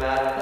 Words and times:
Yeah. 0.00 0.39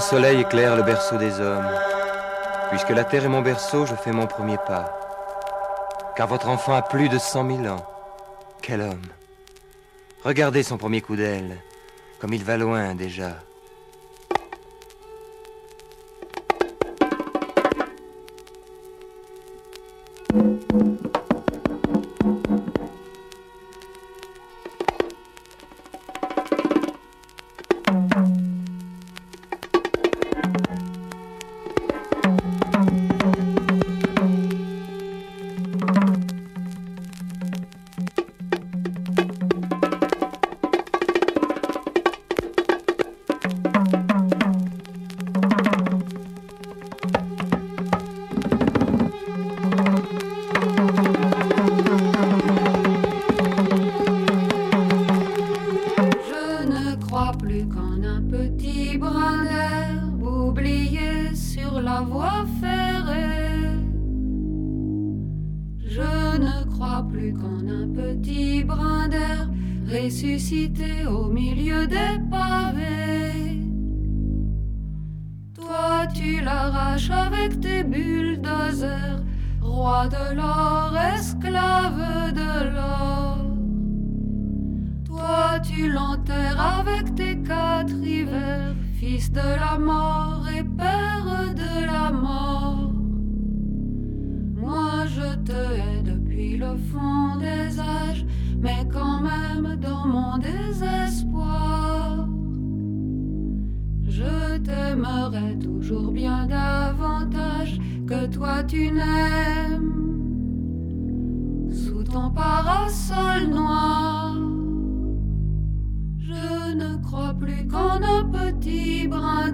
grand 0.00 0.08
soleil 0.08 0.40
éclaire 0.40 0.76
le 0.76 0.82
berceau 0.82 1.18
des 1.18 1.40
hommes. 1.40 1.70
Puisque 2.70 2.88
la 2.88 3.04
terre 3.04 3.26
est 3.26 3.28
mon 3.28 3.42
berceau, 3.42 3.84
je 3.84 3.94
fais 3.94 4.12
mon 4.12 4.26
premier 4.26 4.56
pas. 4.56 4.98
Car 6.16 6.26
votre 6.26 6.48
enfant 6.48 6.74
a 6.74 6.80
plus 6.80 7.10
de 7.10 7.18
cent 7.18 7.44
mille 7.44 7.68
ans. 7.68 7.84
Quel 8.62 8.80
homme 8.80 9.02
Regardez 10.24 10.62
son 10.62 10.78
premier 10.78 11.02
coup 11.02 11.16
d'aile, 11.16 11.58
comme 12.18 12.32
il 12.32 12.42
va 12.42 12.56
loin 12.56 12.94
déjà. 12.94 13.32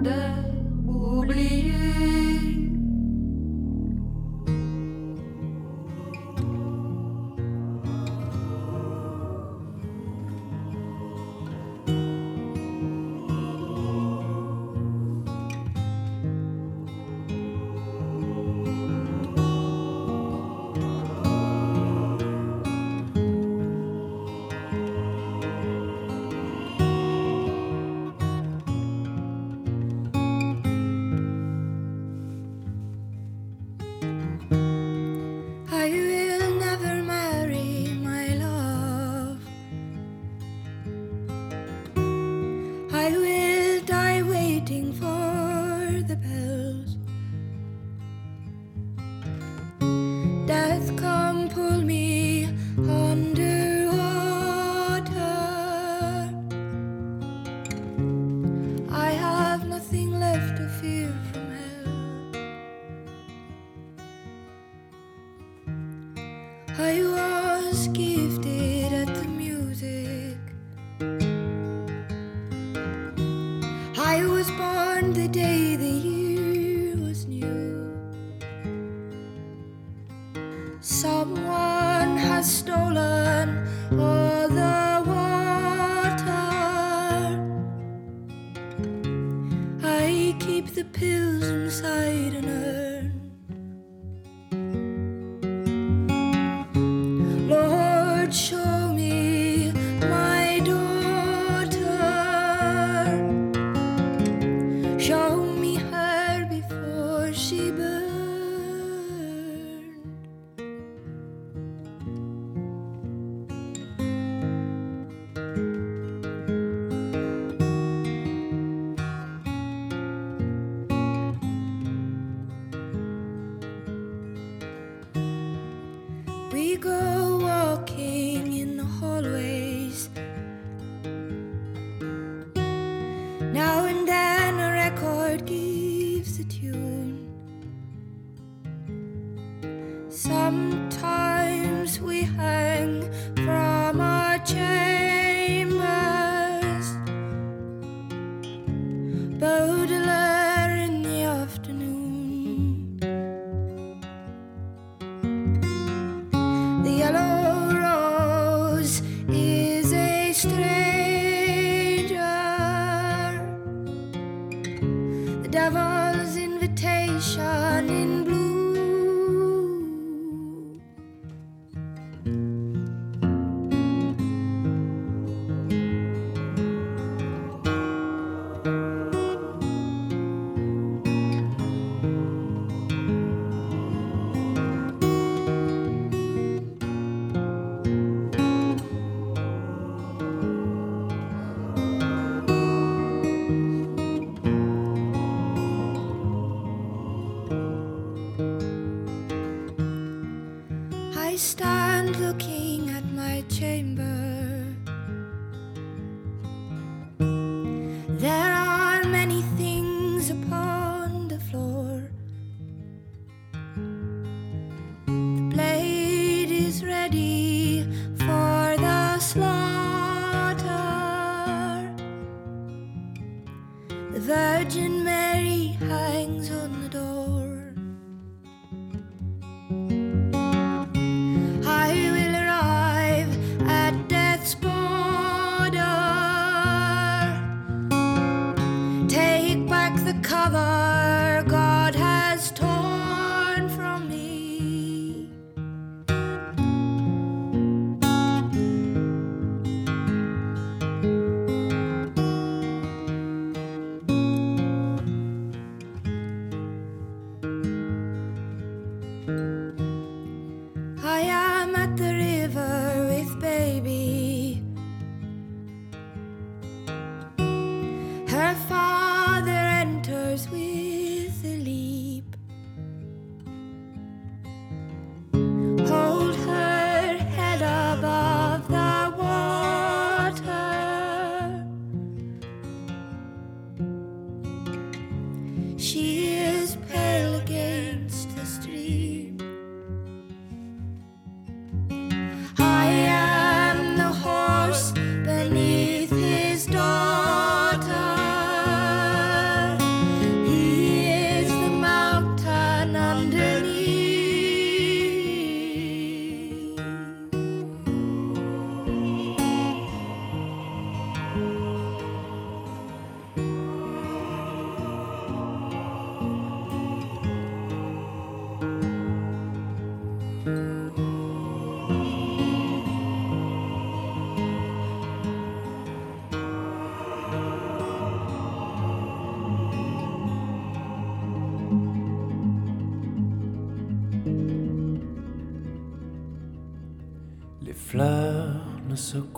wonder 0.07 0.56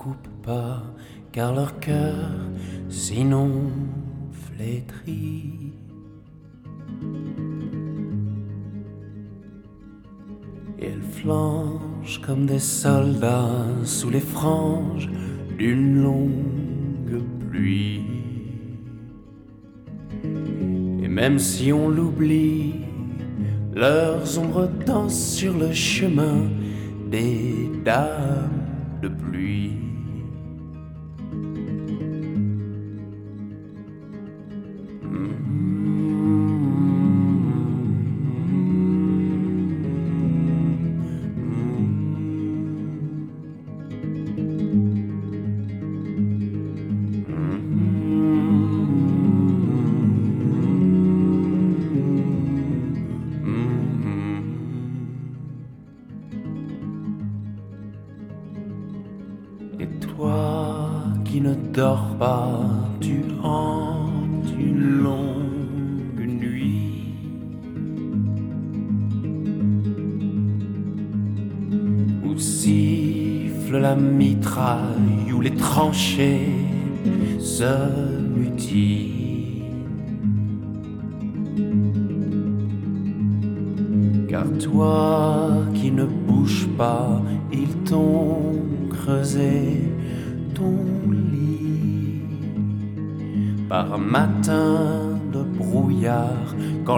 coupent 0.00 0.42
pas, 0.42 0.82
car 1.30 1.54
leur 1.54 1.78
cœur, 1.78 2.30
sinon 2.88 3.50
flétrit. 4.32 5.74
Elles 10.80 11.02
flanchent 11.02 12.18
comme 12.22 12.46
des 12.46 12.58
soldats 12.58 13.66
sous 13.84 14.08
les 14.08 14.20
franges 14.20 15.10
d'une 15.58 16.02
longue 16.02 17.22
pluie. 17.50 18.00
Et 21.02 21.08
même 21.08 21.38
si 21.38 21.74
on 21.74 21.90
l'oublie, 21.90 22.86
leurs 23.74 24.38
ombres 24.38 24.70
dansent 24.86 25.34
sur 25.34 25.58
le 25.58 25.72
chemin 25.72 26.48
des 27.10 27.70
dames 27.84 28.48
de 29.02 29.08
pluie. 29.08 29.89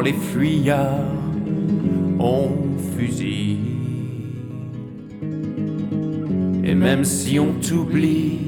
Les 0.03 0.13
fuyards 0.13 0.89
ont 2.19 2.51
fusil. 2.97 3.59
Et 6.65 6.75
même 6.75 7.05
si 7.05 7.39
on 7.39 7.53
t'oublie, 7.61 8.39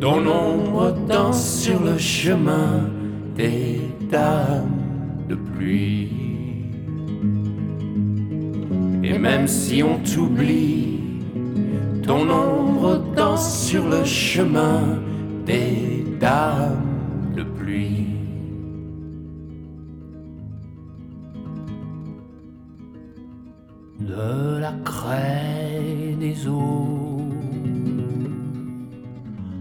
ton 0.00 0.26
ombre 0.26 0.94
danse 1.08 1.62
sur 1.62 1.82
le 1.82 1.98
chemin 1.98 2.90
des 3.36 3.80
dames 4.10 5.24
de 5.28 5.34
pluie. 5.34 6.12
Et 9.02 9.18
même 9.18 9.46
si 9.46 9.82
on 9.82 9.98
t'oublie, 9.98 11.00
ton 12.04 12.28
ombre 12.28 13.02
danse 13.16 13.66
sur 13.66 13.88
le 13.88 14.04
chemin 14.04 15.00
des 15.44 16.04
dames 16.20 16.82
de 17.36 17.42
pluie. 17.42 18.05
De 24.16 24.56
la 24.58 24.72
craie 24.82 26.16
des 26.18 26.48
eaux, 26.48 27.28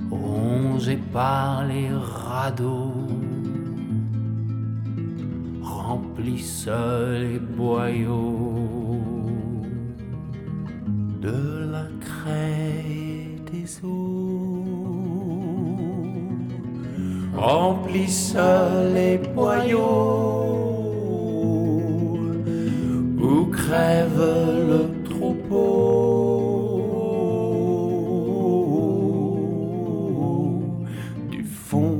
rongée 0.10 1.02
par 1.12 1.66
les 1.66 1.90
radeaux, 1.92 2.94
remplissent 5.62 6.70
les 7.20 7.38
boyaux 7.38 9.02
de 11.22 11.70
la 11.74 11.88
craie 12.00 13.36
des 13.52 13.68
eaux, 13.84 14.64
remplissent 17.36 18.38
les 18.94 19.18
boyaux 19.18 20.45
crève 23.65 24.24
le 24.69 24.81
troupeau 25.03 25.55
du 31.31 31.43
fond 31.43 31.98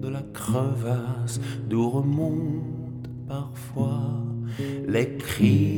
de 0.00 0.08
la 0.08 0.22
crevasse 0.32 1.40
d'où 1.68 1.90
remontent 1.90 3.10
parfois 3.26 4.12
les 4.86 5.16
cris. 5.16 5.72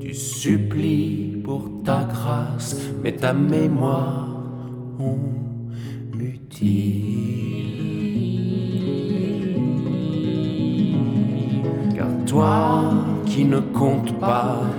Tu 0.00 0.14
supplies 0.14 1.40
pour 1.42 1.68
ta 1.84 2.04
grâce, 2.04 2.76
mais 3.02 3.16
ta 3.16 3.32
mémoire 3.32 4.21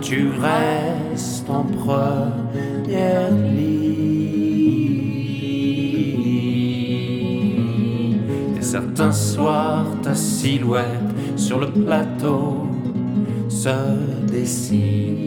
tu 0.04 0.28
restes 0.40 1.50
en 1.50 1.64
première 1.64 3.32
ligne. 3.32 3.94
Et 8.58 8.62
certains 8.62 9.14
soirs, 9.14 9.88
ta 10.04 10.14
silhouette 10.14 10.86
sur 11.38 11.60
le 11.60 11.72
plateau 11.72 12.68
se 13.50 13.70
dessine. 14.30 15.24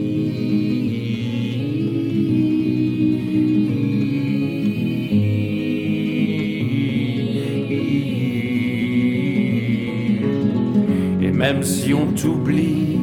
même 11.37 11.61
si 11.63 11.93
on 11.93 12.07
t'oublie, 12.13 12.97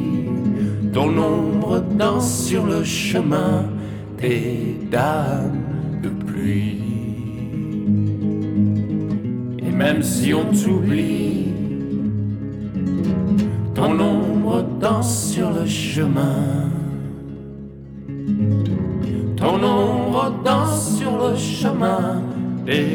ton 0.93 1.07
ombre 1.17 1.54
danse 1.97 2.45
sur 2.45 2.65
le 2.65 2.83
chemin 2.83 3.65
des 4.17 4.77
dames 4.91 6.01
de 6.03 6.09
pluie. 6.09 6.81
Et 9.59 9.71
même 9.71 10.01
si 10.01 10.33
on 10.33 10.45
t'oublie, 10.45 11.53
ton 13.73 13.99
ombre 13.99 14.63
danse 14.79 15.31
sur 15.31 15.51
le 15.51 15.65
chemin. 15.65 16.69
Ton 19.37 19.63
ombre 19.63 20.33
danse 20.43 20.97
sur 20.97 21.11
le 21.17 21.35
chemin 21.35 22.21
des 22.65 22.94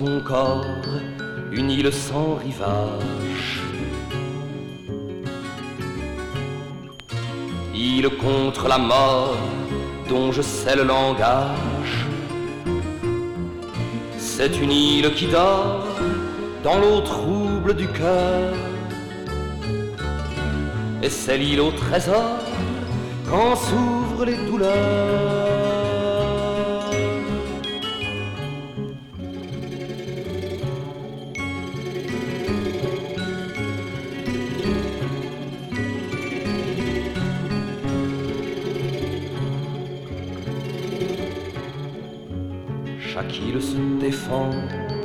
son 0.00 0.20
corps 0.20 0.64
une 1.52 1.70
île 1.70 1.92
sans 1.92 2.36
rivage. 2.36 3.48
Île 7.74 8.08
contre 8.24 8.66
la 8.68 8.78
mort 8.78 9.36
dont 10.08 10.32
je 10.32 10.40
sais 10.40 10.76
le 10.80 10.84
langage. 10.84 11.94
C'est 14.16 14.54
une 14.64 14.72
île 14.72 15.12
qui 15.14 15.26
dort 15.26 15.86
dans 16.64 16.78
l'eau 16.78 17.00
trouble 17.00 17.74
du 17.74 17.88
cœur. 17.88 18.54
Et 21.02 21.10
c'est 21.10 21.36
l'île 21.36 21.60
au 21.60 21.72
trésor 21.72 22.38
quand 23.28 23.54
s'ouvrent 23.66 24.24
les 24.24 24.38
douleurs. 24.48 25.59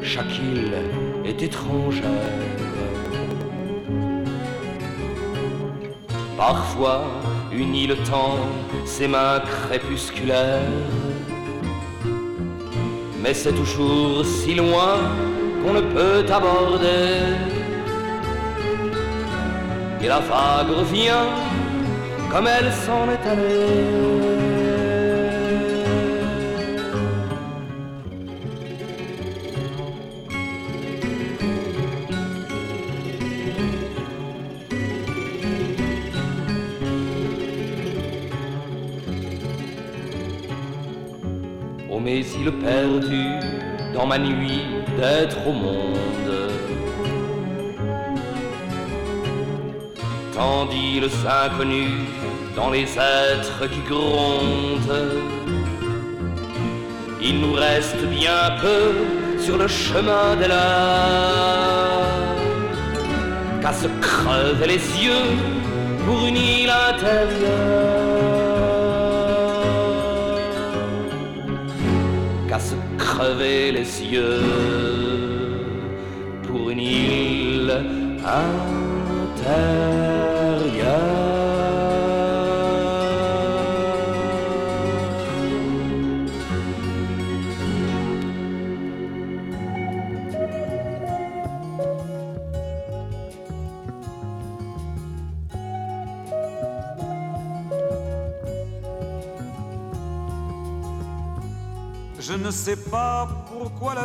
Chaque 0.01 0.37
île 0.39 0.73
est 1.25 1.41
étrangère. 1.41 2.11
Parfois, 6.37 7.01
une 7.51 7.75
île 7.75 7.97
tend 8.09 8.37
ses 8.85 9.07
mains 9.07 9.39
crépusculaires, 9.39 10.61
mais 13.21 13.33
c'est 13.33 13.53
toujours 13.53 14.23
si 14.25 14.55
loin 14.55 14.95
qu'on 15.61 15.73
ne 15.73 15.81
peut 15.81 16.25
aborder. 16.31 17.35
Et 20.01 20.07
la 20.07 20.19
vague 20.19 20.69
revient 20.69 21.25
comme 22.31 22.47
elle 22.47 22.71
s'en 22.71 23.09
est 23.09 23.27
allée. 23.27 24.54
Perdu 42.51 43.25
dans 43.93 44.05
ma 44.05 44.17
nuit 44.17 44.63
d'être 44.97 45.37
au 45.47 45.51
monde. 45.51 45.95
Tandis 50.33 50.99
le 50.99 51.09
inconnu 51.43 51.87
dans 52.55 52.69
les 52.69 52.83
êtres 52.83 53.67
qui 53.71 53.79
grondent. 53.89 55.03
Il 57.21 57.41
nous 57.41 57.53
reste 57.53 58.03
bien 58.05 58.51
peu 58.61 59.39
sur 59.39 59.57
le 59.57 59.67
chemin 59.67 60.35
de 60.35 60.45
l'heure 60.45 62.05
qu'à 63.61 63.73
se 63.73 63.87
crever 64.01 64.67
les 64.67 65.03
yeux 65.03 65.29
pour 66.05 66.27
une 66.27 66.37
île 66.37 66.69
intérieure. 66.69 68.04
Crever 73.15 73.71
les 73.71 74.03
yeux 74.03 74.41
pour 76.43 76.69
une 76.69 76.79
île 76.79 77.73
intérieure. 79.37 80.14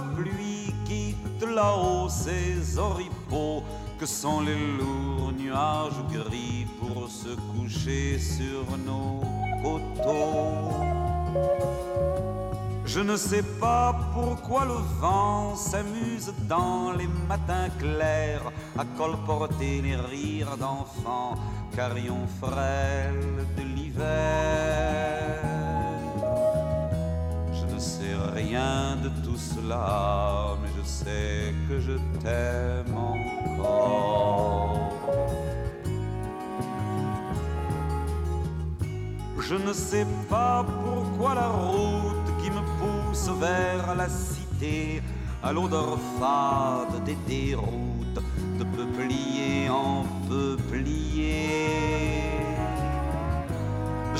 La 0.00 0.06
pluie 0.14 0.74
quitte 0.86 1.44
là-haut 1.54 2.08
ces 2.08 2.78
oripeaux 2.78 3.62
que 3.98 4.06
sont 4.06 4.40
les 4.40 4.58
lourds 4.78 5.32
nuages 5.32 6.02
gris 6.10 6.66
pour 6.78 7.08
se 7.08 7.34
coucher 7.52 8.18
sur 8.18 8.64
nos 8.86 9.20
coteaux. 9.62 10.72
Je 12.86 13.00
ne 13.00 13.16
sais 13.16 13.44
pas 13.60 13.94
pourquoi 14.14 14.64
le 14.64 14.80
vent 15.00 15.54
s'amuse 15.54 16.32
dans 16.48 16.92
les 16.98 17.08
matins 17.28 17.68
clairs 17.78 18.50
à 18.78 18.84
colporter 18.96 19.82
les 19.82 19.96
rires 19.96 20.56
d'enfants, 20.56 21.34
carillons 21.76 22.26
frêles 22.40 23.46
de 23.56 23.62
l'hiver 23.62 25.49
rien 28.34 28.96
de 29.02 29.08
tout 29.24 29.36
cela, 29.36 30.56
mais 30.62 30.68
je 30.76 30.82
sais 30.86 31.54
que 31.68 31.80
je 31.80 31.92
t'aime 32.20 32.96
encore. 32.96 34.90
Je 39.38 39.54
ne 39.54 39.72
sais 39.72 40.06
pas 40.28 40.64
pourquoi 40.64 41.34
la 41.34 41.48
route 41.48 42.30
qui 42.42 42.50
me 42.50 42.60
pousse 42.78 43.30
vers 43.40 43.94
la 43.96 44.08
cité, 44.08 45.02
à 45.42 45.52
l'odeur 45.52 45.98
fade 46.18 47.02
des 47.04 47.16
déroutes, 47.26 48.20
de 48.58 48.64
peuplier 48.64 49.70
en 49.70 50.04
peuplier 50.28 52.29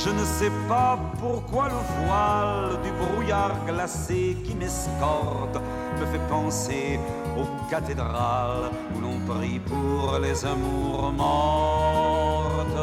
Je 0.03 0.09
ne 0.09 0.25
sais 0.25 0.51
pas 0.67 0.99
pourquoi 1.19 1.69
le 1.69 1.81
voile 2.05 2.81
du 2.83 2.91
brouillard 2.93 3.55
glacé 3.67 4.35
qui 4.45 4.55
m'escorte 4.55 5.59
me 6.01 6.07
fait 6.07 6.27
penser 6.27 6.99
aux 7.39 7.69
cathédrales 7.69 8.71
où 8.95 9.01
l'on 9.01 9.19
prie 9.27 9.59
pour 9.59 10.19
les 10.19 10.47
amours 10.47 11.13
mortes. 11.13 12.81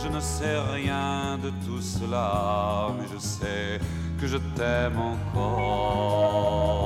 Je 0.00 0.08
ne 0.08 0.20
sais 0.20 0.58
rien 0.74 1.36
de 1.42 1.50
tout 1.66 1.80
cela, 1.80 2.88
mais 2.96 3.06
je 3.12 3.18
sais 3.18 3.80
que 4.20 4.26
je 4.28 4.38
t'aime 4.54 5.00
encore. 5.00 6.77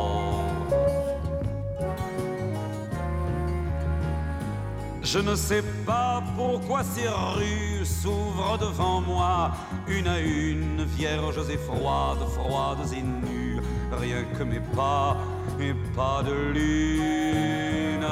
Je 5.13 5.19
ne 5.19 5.35
sais 5.35 5.63
pas 5.85 6.23
pourquoi 6.39 6.83
ces 6.83 7.07
rues 7.07 7.85
s'ouvrent 7.85 8.57
devant 8.59 9.03
moi, 9.03 9.51
une 9.87 10.09
à 10.09 10.19
une, 10.19 10.87
vierges 10.87 11.51
et 11.51 11.59
froides, 11.59 12.27
froides 12.31 12.91
et 12.97 13.03
nues, 13.03 13.61
rien 13.93 14.25
que 14.39 14.43
mes 14.43 14.61
pas 14.75 15.19
et 15.61 15.75
pas 15.95 16.23
de 16.23 16.33
lune. 16.55 18.07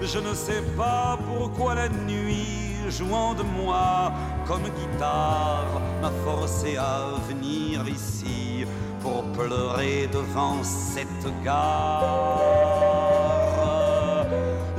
Je 0.00 0.18
ne 0.20 0.32
sais 0.32 0.62
pas 0.74 1.18
pourquoi 1.28 1.74
la 1.74 1.90
nuit, 1.90 2.88
jouant 2.88 3.34
de 3.34 3.42
moi 3.42 4.12
comme 4.46 4.62
guitare, 4.62 5.82
m'a 6.00 6.12
forcé 6.24 6.78
à 6.78 7.10
venir 7.28 7.86
ici 7.86 8.64
pour 9.02 9.22
pleurer 9.32 10.08
devant 10.10 10.62
cette 10.62 11.28
gare. 11.44 12.65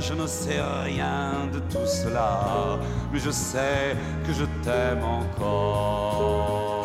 Je 0.08 0.14
ne 0.14 0.26
sais 0.26 0.58
rien 0.84 1.46
de 1.52 1.58
tout 1.70 1.86
cela, 1.86 2.78
mais 3.12 3.18
je 3.18 3.30
sais 3.30 3.94
que 4.26 4.32
je 4.32 4.44
t'aime 4.62 5.04
encore. 5.04 6.78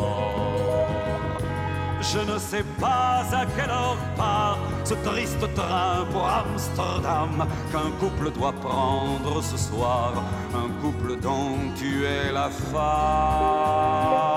Je 2.02 2.18
ne 2.18 2.38
sais 2.38 2.64
pas 2.78 3.24
à 3.32 3.46
quelle 3.56 3.70
heure 3.70 3.96
part 4.14 4.58
ce 4.84 4.92
triste 4.92 5.40
train 5.54 6.04
pour 6.12 6.28
Amsterdam 6.28 7.48
qu'un 7.72 7.90
couple 7.98 8.30
doit 8.30 8.52
prendre 8.52 9.42
ce 9.42 9.56
soir, 9.56 10.12
un 10.54 10.68
couple 10.82 11.16
dont 11.18 11.56
tu 11.76 12.04
es 12.04 12.30
la 12.30 12.50
femme. 12.50 14.33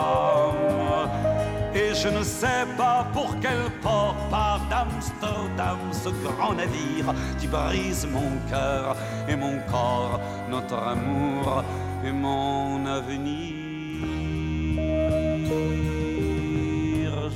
Je 2.01 2.09
ne 2.09 2.23
sais 2.23 2.65
pas 2.77 3.07
pour 3.11 3.35
quel 3.41 3.71
port 3.81 4.15
part 4.29 4.61
d'Amsterdam 4.69 5.79
ce 5.91 6.09
grand 6.09 6.53
navire 6.53 7.13
qui 7.39 7.47
brise 7.47 8.07
mon 8.11 8.31
cœur 8.47 8.95
et 9.27 9.35
mon 9.35 9.57
corps, 9.71 10.19
notre 10.47 10.75
amour 10.75 11.63
et 12.05 12.11
mon 12.11 12.85
avenir. 12.85 13.55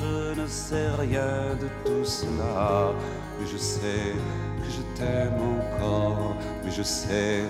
Je 0.02 0.40
ne 0.40 0.48
sais 0.48 0.90
rien 1.00 1.56
de 1.60 1.68
tout 1.84 2.06
cela, 2.06 2.94
mais 3.40 3.48
je 3.52 3.58
sais 3.58 4.14
que 4.62 4.70
je 4.70 4.82
t'aime 4.96 5.40
encore, 5.58 6.36
mais 6.64 6.72
je 6.72 6.84
sais 6.84 7.44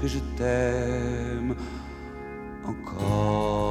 que 0.00 0.08
je 0.08 0.18
t'aime 0.36 1.54
encore. 2.64 3.69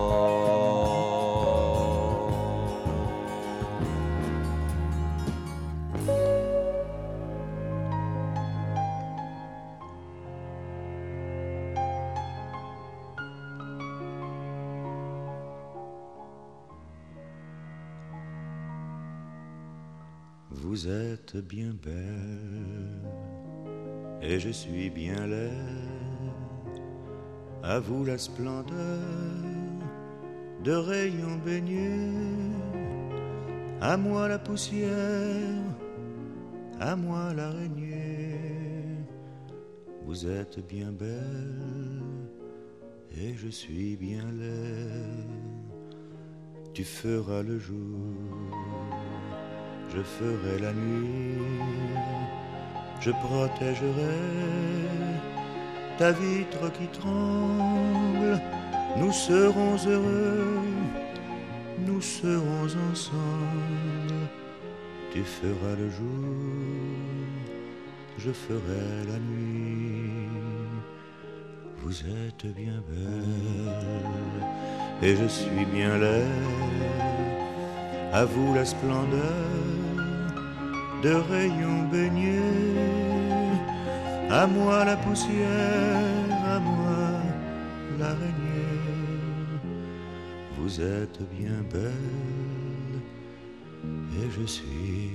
Vous 20.80 20.88
êtes 20.88 21.36
bien 21.36 21.74
belle 21.84 23.04
et 24.22 24.40
je 24.40 24.50
suis 24.50 24.90
bien 24.90 25.28
laid. 25.28 25.52
À 27.62 27.82
vous 27.82 28.06
la 28.06 28.18
splendeur 28.18 29.02
de 30.64 30.72
rayons 30.72 31.36
baignés. 31.44 32.14
À 33.82 33.98
moi 33.98 34.30
la 34.30 34.40
poussière, 34.40 35.66
à 36.80 36.96
moi 36.96 37.34
l'araignée. 37.34 38.40
Vous 40.06 40.28
êtes 40.28 40.66
bien 40.66 40.94
belle 40.94 42.30
et 43.18 43.34
je 43.36 43.50
suis 43.50 43.98
bien 43.98 44.32
laid. 44.32 45.28
Tu 46.74 46.86
feras 46.86 47.44
le 47.44 47.60
jour 47.60 48.56
je 49.94 50.02
ferai 50.02 50.60
la 50.60 50.74
nuit, 50.74 51.38
je 53.02 53.12
protégerai 53.12 54.20
ta 55.98 56.12
vitre 56.12 56.72
qui 56.78 56.88
tremble, 57.00 58.40
nous 58.98 59.12
serons 59.12 59.76
heureux, 59.88 60.62
nous 61.86 62.02
serons 62.02 62.68
ensemble, 62.92 64.28
tu 65.12 65.24
feras 65.24 65.76
le 65.78 65.90
jour, 65.90 66.30
je 68.18 68.32
ferai 68.32 69.06
la 69.08 69.20
nuit, 69.20 70.30
vous 71.84 72.00
êtes 72.02 72.46
bien 72.56 72.82
belle. 72.90 74.10
Et 75.02 75.16
je 75.16 75.28
suis 75.28 75.66
bien 75.74 75.98
laid. 75.98 76.26
À 78.12 78.26
vous 78.26 78.54
la 78.54 78.66
splendeur 78.66 79.59
de 81.02 81.14
rayons 81.14 81.84
baignés, 81.92 82.40
à 84.30 84.46
moi 84.48 84.86
la 84.86 84.98
poussière, 84.98 86.46
à 86.46 86.60
moi 86.60 87.22
l'araignée. 87.98 88.36
Vous 90.58 90.82
êtes 90.82 91.20
bien 91.38 91.64
belle 91.72 93.00
et 94.20 94.30
je 94.30 94.46
suis 94.46 95.12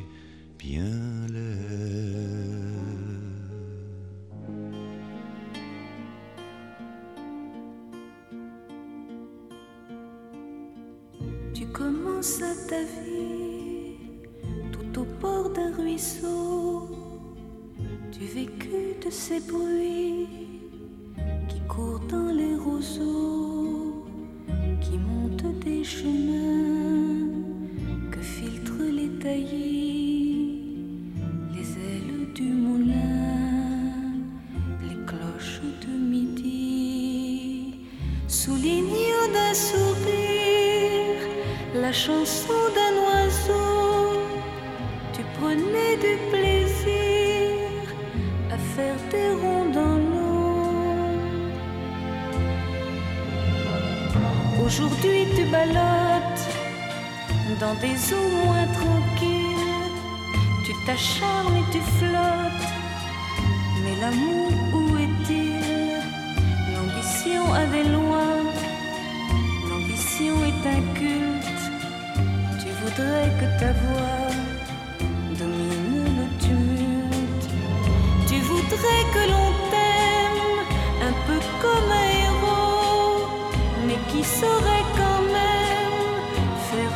bien 0.59 1.24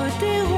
faire 0.06 0.57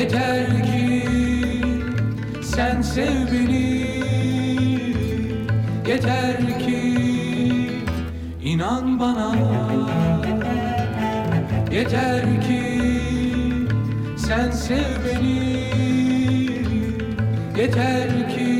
Yeter 0.00 0.46
ki 0.64 1.02
sen 2.42 2.82
sev 2.82 3.32
beni. 3.32 3.66
Yeter 5.88 6.40
ki 6.58 6.82
inan 8.42 9.00
bana. 9.00 9.28
Yeter 11.72 12.24
ki 12.46 12.62
sen 14.16 14.50
sev 14.50 14.90
beni. 15.04 15.38
Yeter 17.56 18.10
ki 18.32 18.52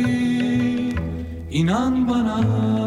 inan 1.50 2.08
bana. 2.08 2.79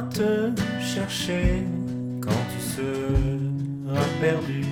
te 0.00 0.52
chercher 0.80 1.66
quand 2.20 2.30
tu 2.30 2.60
seras 2.76 4.08
perdu, 4.20 4.64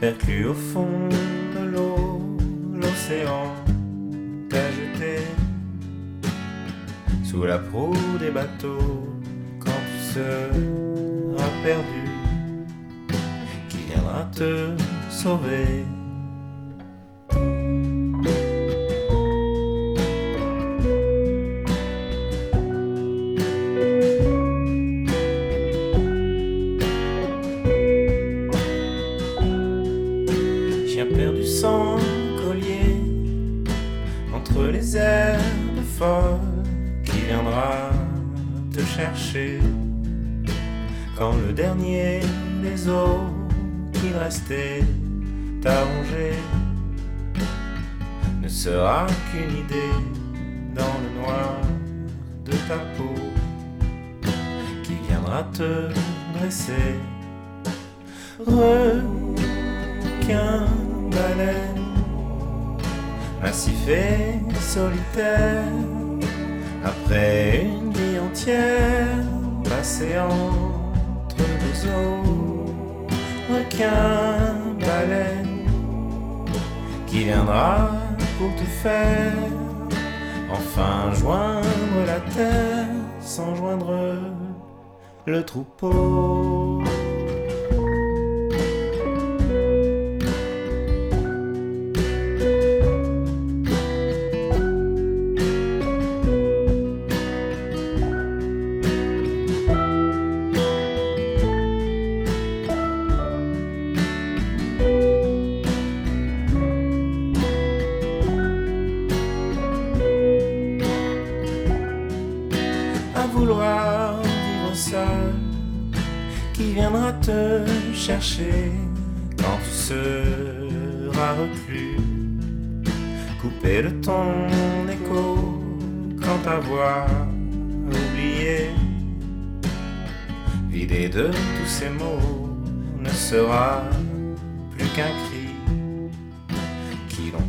perdu 0.00 0.46
au 0.46 0.54
fond 0.54 1.08
de 1.54 1.64
l'eau, 1.66 2.36
l'océan 2.74 3.54
t'a 4.50 4.68
jeté 4.72 5.22
sous 7.22 7.44
la 7.44 7.58
proue 7.58 8.18
des 8.18 8.30
bateaux 8.30 9.08
quand 9.60 9.70
tu 9.70 10.14
seras 10.14 11.52
perdu, 11.62 12.08
qui 13.68 13.78
viendra 13.88 14.28
te 14.34 14.70
sauver? 15.08 15.84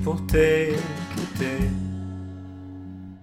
Pour 0.03 0.25
t'écouter. 0.27 1.69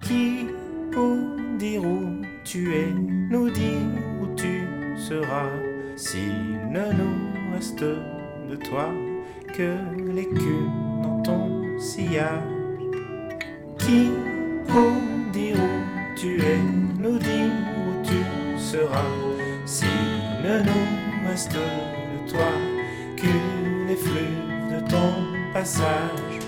Qui 0.02 0.46
pour 0.92 1.16
dire 1.58 1.82
où 1.84 2.22
tu 2.44 2.74
es, 2.74 2.92
nous 3.30 3.50
dire 3.50 3.86
où 4.20 4.34
tu 4.34 4.66
seras, 4.96 5.50
s'il 5.96 6.58
ne 6.70 6.92
nous 6.92 7.54
reste 7.54 7.84
de 7.84 8.56
toi 8.56 8.88
que 9.54 9.76
l'écume 10.14 10.70
dans 11.02 11.22
ton 11.22 11.78
sillage. 11.78 12.42
Qui 13.78 14.10
pour 14.66 14.92
dire 15.32 15.56
où 15.56 16.16
tu 16.16 16.40
es, 16.40 16.58
nous 16.98 17.18
dire 17.18 17.52
où 17.76 18.04
tu 18.04 18.60
seras, 18.60 19.10
s'il 19.64 19.88
ne 20.44 20.58
nous 20.58 21.28
reste 21.28 21.52
de 21.52 22.30
toi 22.30 22.52
que 23.16 23.86
l'effluve 23.86 24.50
de 24.70 24.80
ton 24.88 25.52
passage. 25.52 26.39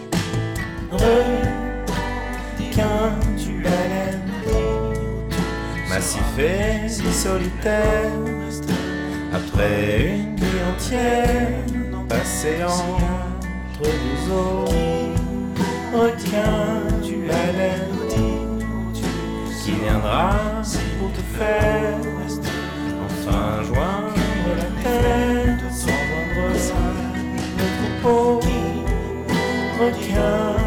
Tu 3.39 3.65
massif 5.89 6.39
et 6.39 6.89
si 6.89 7.13
solitaire, 7.13 8.11
après 9.33 10.17
une 10.17 10.35
nuit 10.37 10.63
entière 10.75 11.49
passée 12.09 12.63
entre 12.65 13.83
deux 13.83 14.33
eaux. 14.33 14.65
Requin, 15.95 16.83
tu 17.03 17.31
allais 17.31 17.81
qui 19.65 19.73
viendra 19.73 20.31
pour 20.99 21.13
te 21.13 21.23
faire 21.39 21.99
enfin 23.07 23.63
joindre 23.63 24.15
la 24.57 24.69
tête 24.83 25.73
sans 25.73 25.87
vendre 25.87 26.23
tu 29.91 30.13
as 30.13 30.21
l'air 30.21 30.62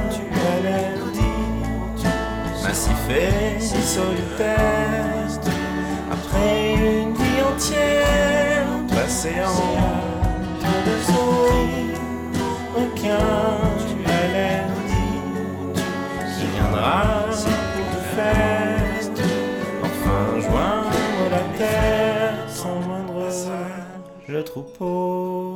massif 2.86 3.10
et 3.10 3.60
si 3.60 3.82
solitaire. 3.82 5.28
Après 6.12 6.74
une 6.74 7.14
vie 7.14 7.42
entière 7.42 8.68
passée 8.90 9.42
en 9.44 10.76
deux 10.86 11.14
eaux. 11.14 11.50
Requin, 12.76 13.18
tu 13.88 14.12
as 14.12 14.28
l'air 14.34 14.68
qui 16.38 16.46
viendra 16.54 17.26
pour 17.30 17.88
te 17.92 18.02
faire 18.16 18.76
enfin 19.84 20.40
joindre 20.42 21.30
la 21.32 21.58
terre 21.58 22.38
sans 22.50 22.80
moindre 22.82 23.30
le 24.28 24.44
troupeau. 24.44 25.55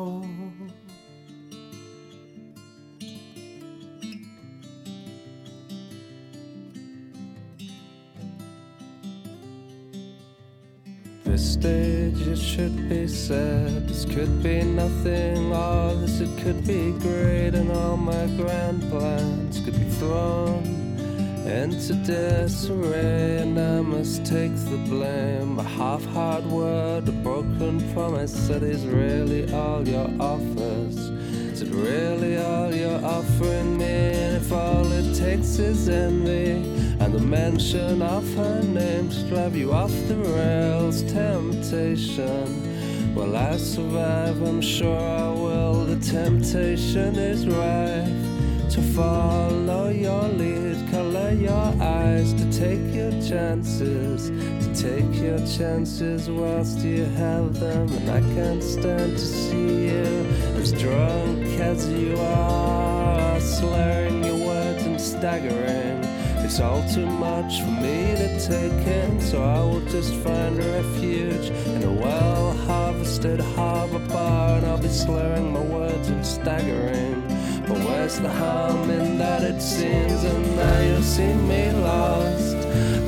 Stage 11.60 12.26
it 12.28 12.38
should 12.38 12.88
be 12.88 13.07
said 13.07 13.88
This 13.88 14.05
could 14.05 14.41
be 14.41 14.64
nothing 14.64 15.51
All 15.51 15.93
this 15.95 16.22
it 16.22 16.34
could 16.41 16.66
be 16.66 16.91
great 16.99 17.53
And 17.53 17.72
all 17.72 17.97
my 17.97 18.28
grand 18.38 18.82
plans 18.89 19.60
could 19.64 19.78
be 19.78 19.89
thrown 19.99 20.64
into 21.45 21.93
disarray. 22.05 23.39
And 23.41 23.60
I 23.60 23.82
must 23.82 24.24
take 24.24 24.53
the 24.55 24.78
blame. 24.88 25.57
A 25.57 25.64
half-hard 25.64 26.45
word, 26.45 27.10
a 27.10 27.12
broken 27.12 27.76
promise 27.93 28.47
That 28.49 28.62
is 28.62 28.86
really 28.86 29.51
all 29.51 29.88
your 29.88 30.10
offers. 30.20 30.97
Is 31.53 31.64
it 31.64 31.74
really 31.74 32.38
all 32.38 32.74
you're 32.74 33.03
offering 33.03 33.78
me? 33.78 33.86
And 33.86 34.38
if 34.38 34.51
all 34.51 34.91
it 34.91 35.16
takes 35.16 35.57
is 35.57 35.89
envy 35.89 36.89
and 37.00 37.14
the 37.14 37.20
mention 37.20 38.02
of 38.02 38.34
her 38.36 38.62
name 38.64 39.10
to 39.10 39.24
drive 39.30 39.56
you 39.56 39.72
off 39.72 39.91
the 40.08 40.16
rails, 40.16 41.02
temptation. 41.04 43.16
Will 43.16 43.36
I 43.36 43.58
survive? 43.58 44.41
I'm 44.41 44.62
sure 44.62 45.00
I 45.00 45.30
will. 45.30 45.86
The 45.86 46.00
temptation 46.00 47.16
is 47.16 47.47
rife 47.47 48.72
to 48.72 48.82
follow 48.93 49.89
your 49.89 50.28
lead, 50.30 50.91
color 50.91 51.32
your 51.32 51.74
eyes, 51.82 52.34
to 52.34 52.52
take 52.52 52.93
your 52.93 53.12
chances, 53.22 54.30
to 54.30 54.76
take 54.76 55.22
your 55.22 55.39
chances 55.47 56.30
whilst 56.30 56.80
you 56.80 57.06
have 57.06 57.60
them. 57.60 57.91
And 57.91 58.10
I 58.10 58.20
can't 58.36 58.64
stand 58.64 59.14
to 59.14 59.26
see 59.26 59.88
you 59.88 60.26
as 60.62 60.72
drunk 60.74 61.45
as 61.60 61.89
you 61.89 62.16
are, 62.18 63.39
slurring 63.39 64.24
your 64.24 64.38
words 64.38 64.84
and 64.84 65.02
staggering. 65.02 65.79
It's 66.50 66.60
all 66.60 66.84
too 66.89 67.06
much 67.06 67.62
for 67.62 67.70
me 67.70 68.16
to 68.16 68.39
take 68.39 68.88
in, 68.88 69.22
so 69.22 69.43
I 69.43 69.60
will 69.60 69.82
just 69.82 70.16
find 70.16 70.58
refuge 70.58 71.52
in 71.52 71.84
a 71.84 71.91
well 71.91 72.54
harvested 72.66 73.39
harbor 73.39 74.00
bar, 74.08 74.58
and 74.58 74.66
I'll 74.66 74.80
be 74.80 74.88
slurring 74.88 75.54
my 75.54 75.62
words 75.62 76.10
and 76.10 76.26
staggering. 76.26 77.22
But 77.68 77.78
where's 77.86 78.20
the 78.20 78.32
harm 78.32 78.89
in 78.89 79.20
that 79.20 79.43
it 79.43 79.62
seems, 79.62 80.24
and 80.24 80.56
now 80.56 80.80
you'll 80.80 81.04
see 81.04 81.36
me 81.36 81.72
lost, 81.72 82.58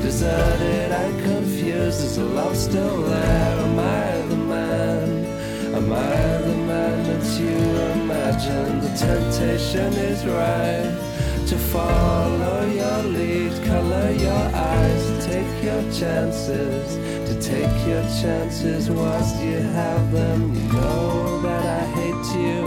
deserted 0.03 0.91
and 0.91 1.23
confused. 1.23 2.03
Is 2.03 2.17
the 2.17 2.25
love 2.25 2.55
still 2.55 3.01
there? 3.01 3.59
Am 3.59 3.79
I 3.79 4.21
the 4.27 4.37
man? 4.37 5.25
Am 5.73 5.91
I 5.91 6.37
the 6.47 6.57
man 6.69 7.03
that 7.07 7.39
you 7.41 7.57
imagine? 8.03 8.81
The 8.81 8.95
temptation 8.95 9.93
is 9.93 10.27
right 10.27 11.20
to 11.51 11.57
follow 11.57 12.65
your 12.65 13.03
lead, 13.11 13.51
color 13.65 14.11
your 14.11 14.45
eyes, 14.55 15.25
take 15.25 15.61
your 15.61 15.81
chances, 15.91 16.95
to 17.27 17.33
take 17.41 17.75
your 17.85 18.03
chances 18.21 18.89
whilst 18.89 19.35
you 19.43 19.57
have 19.57 20.13
them. 20.13 20.55
You 20.55 20.63
know 20.71 21.41
that 21.41 21.65
I 21.81 21.83
hate 21.97 22.27
you, 22.39 22.61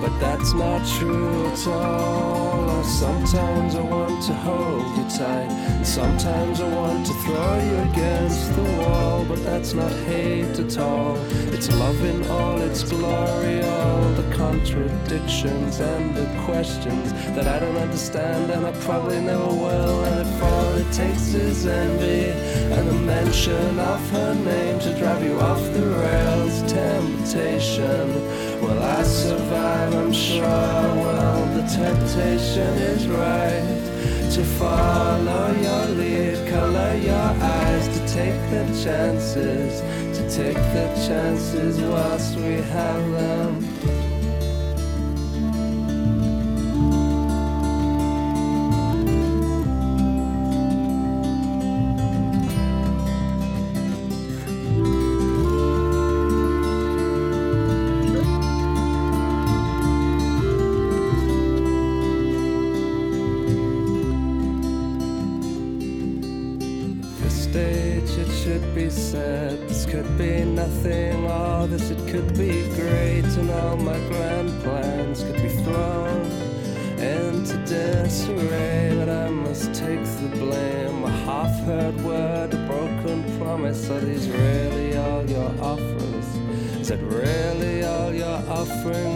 but 0.00 0.18
that's 0.20 0.52
not 0.52 0.86
true 0.86 1.46
at 1.46 1.66
all. 1.66 2.84
Sometimes 2.84 3.74
I 3.74 3.82
want 3.82 4.22
to 4.26 4.34
hold 4.34 4.96
you 4.96 5.04
tight, 5.18 5.50
and 5.50 5.86
sometimes 5.86 6.60
I 6.60 6.68
want 6.74 7.06
to 7.06 7.12
throw 7.24 7.54
you 7.68 7.76
against 7.90 8.54
the 8.54 8.62
wall, 8.62 9.24
but 9.24 9.42
that's 9.44 9.74
not 9.74 9.92
hate 10.06 10.58
at 10.58 10.78
all. 10.78 11.16
It's 11.52 11.68
love 11.74 12.02
in 12.04 12.24
all 12.30 12.60
its 12.60 12.82
glory, 12.82 13.62
all 13.62 14.12
the 14.12 14.34
contradictions 14.36 15.80
and 15.80 16.14
the 16.14 16.26
questions 16.44 17.12
that 17.34 17.46
I 17.46 17.58
don't 17.58 17.76
understand, 17.76 18.50
and 18.50 18.66
I 18.66 18.72
probably 18.80 19.20
never 19.20 19.46
will. 19.46 20.04
And 20.04 20.28
if 20.28 20.42
all 20.42 20.74
it 20.74 20.92
takes 20.92 21.34
is 21.34 21.66
envy 21.66 22.30
and 22.74 22.88
the 22.88 22.94
mention 22.94 23.78
of 23.78 24.10
her 24.10 24.34
name 24.34 24.78
to 24.80 24.96
drive 24.98 25.24
you 25.24 25.38
off 25.40 25.62
the 25.72 25.86
rails, 25.86 26.62
temptation. 26.72 28.47
Will 28.60 28.82
I 28.82 29.02
survive? 29.02 29.94
I'm 29.94 30.12
sure 30.12 30.44
I 30.44 30.86
will. 31.00 31.62
The 31.62 31.66
temptation 31.68 32.74
is 32.92 33.06
right 33.06 33.88
to 34.32 34.44
follow 34.44 35.52
your 35.52 35.86
lead, 35.96 36.48
color 36.48 36.94
your 36.96 37.14
eyes, 37.14 37.88
to 37.88 38.00
take 38.14 38.38
the 38.50 38.64
chances, 38.84 39.80
to 40.16 40.22
take 40.30 40.56
the 40.56 40.86
chances 41.06 41.80
whilst 41.80 42.36
we 42.36 42.54
have 42.54 43.10
them. 43.12 43.97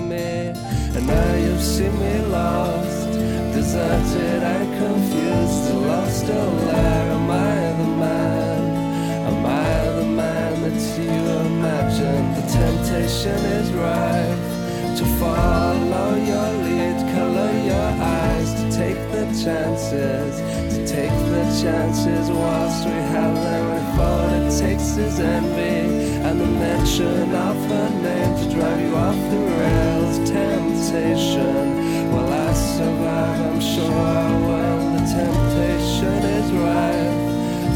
Me? 0.09 0.53
And 0.96 1.07
now 1.07 1.34
you've 1.34 1.61
seen 1.61 1.98
me 1.98 2.18
lost, 2.26 3.12
deserted 3.53 4.42
and 4.42 4.68
confused, 4.78 5.68
the 5.68 5.74
love 5.74 6.11
still 6.11 6.57
there. 6.57 7.12
Am 7.12 7.30
I 7.30 7.72
the 7.80 7.90
man? 8.03 8.62
Am 9.28 9.46
I 9.46 10.00
the 10.00 10.05
man 10.05 10.62
that 10.62 10.80
you 10.98 11.22
imagine? 11.46 12.24
The 12.38 12.44
temptation 12.59 13.38
is 13.59 13.72
rife 13.72 14.53
to 14.98 15.05
follow 15.18 16.16
your 16.16 16.50
lead, 16.64 16.98
color 17.14 17.53
your 17.70 17.90
eyes, 18.00 18.55
to 18.55 18.64
take 18.76 19.00
the 19.12 19.24
chances, 19.44 20.32
to 20.74 20.86
take 20.86 21.16
the 21.34 21.44
chances 21.62 22.30
whilst 22.30 22.84
we 22.86 22.92
have 22.92 23.34
them. 23.34 23.82
All 23.99 24.28
it 24.30 24.59
takes 24.59 24.97
is 24.97 25.20
envy 25.20 26.12
and 26.26 26.40
the 26.40 26.47
mention 26.47 27.34
of 27.34 27.57
her 27.68 27.90
name 28.03 28.36
to 28.38 28.55
drive 28.55 28.80
you 28.80 28.95
off 28.97 29.16
the 29.30 29.40
rails, 29.61 30.30
temptation. 30.30 32.11
Will 32.12 32.32
I 32.32 32.53
survive? 32.53 33.40
I'm 33.40 33.61
sure 33.61 33.93
I 33.93 34.30
will. 34.47 34.93
The 34.95 35.05
temptation 35.18 36.18
is 36.38 36.53
right 36.53 37.22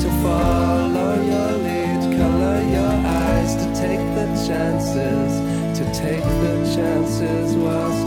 to 0.02 0.08
follow 0.22 1.14
your 1.32 1.52
lead, 1.66 2.00
color 2.18 2.60
your 2.76 2.94
eyes, 3.06 3.54
to 3.56 3.66
take 3.74 4.04
the 4.16 4.26
chances, 4.46 5.30
to 5.78 5.84
take 5.92 6.24
the 6.24 6.54
chances 6.74 7.56
whilst 7.56 8.05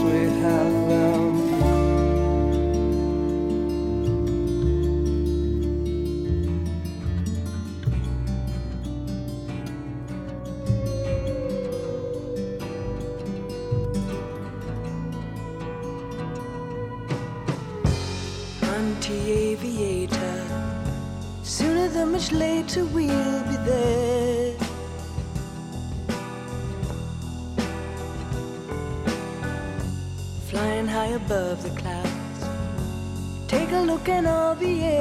take 34.04 34.24
a 34.24 34.99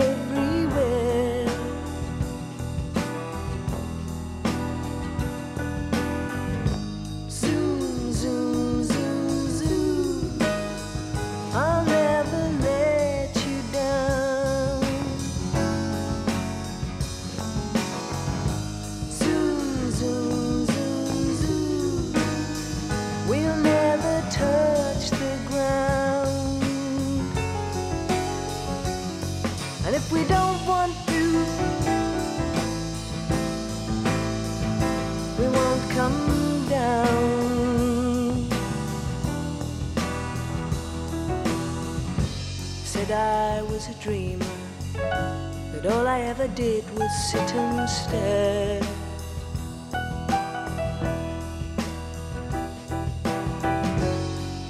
dreamer, 43.99 44.45
that 44.93 45.85
all 45.85 46.07
I 46.07 46.21
ever 46.21 46.47
did 46.47 46.83
was 46.97 47.11
sit 47.31 47.53
and 47.53 47.89
stare. 47.89 48.81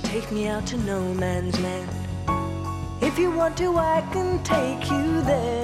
Take 0.04 0.32
me 0.32 0.48
out 0.48 0.66
to 0.68 0.78
no 0.78 1.14
man's 1.14 1.60
land. 1.60 1.90
If 3.02 3.20
you 3.20 3.32
want 3.32 3.56
to, 3.58 3.78
I 3.78 4.02
can 4.12 4.44
take 4.44 4.90
you 4.90 5.22
there. 5.22 5.59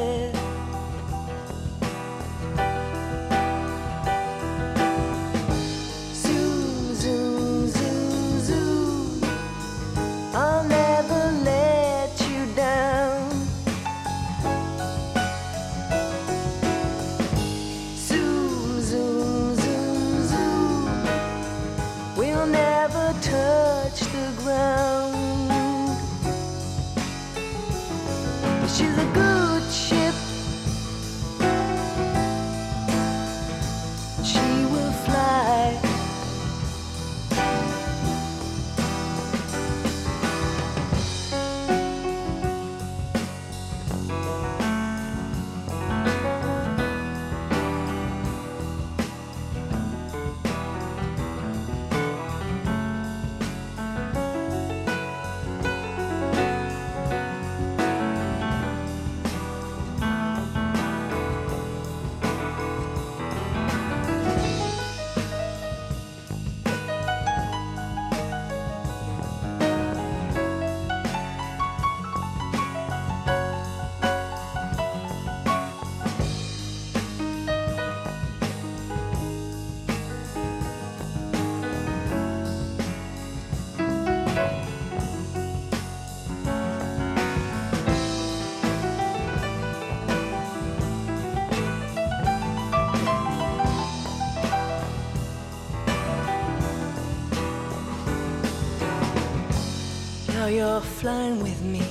You're 100.55 100.79
flying 100.79 101.43
with 101.43 101.61
me. 101.63 101.85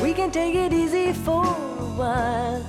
We 0.00 0.12
can 0.14 0.30
take 0.30 0.54
it 0.54 0.72
easy 0.72 1.12
for 1.12 1.42
a 1.44 1.86
while. 1.98 2.64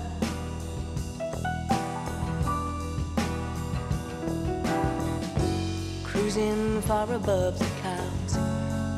Cruising 6.03 6.81
far 6.81 7.11
above 7.13 7.59
the 7.59 7.69
clouds. 7.81 8.37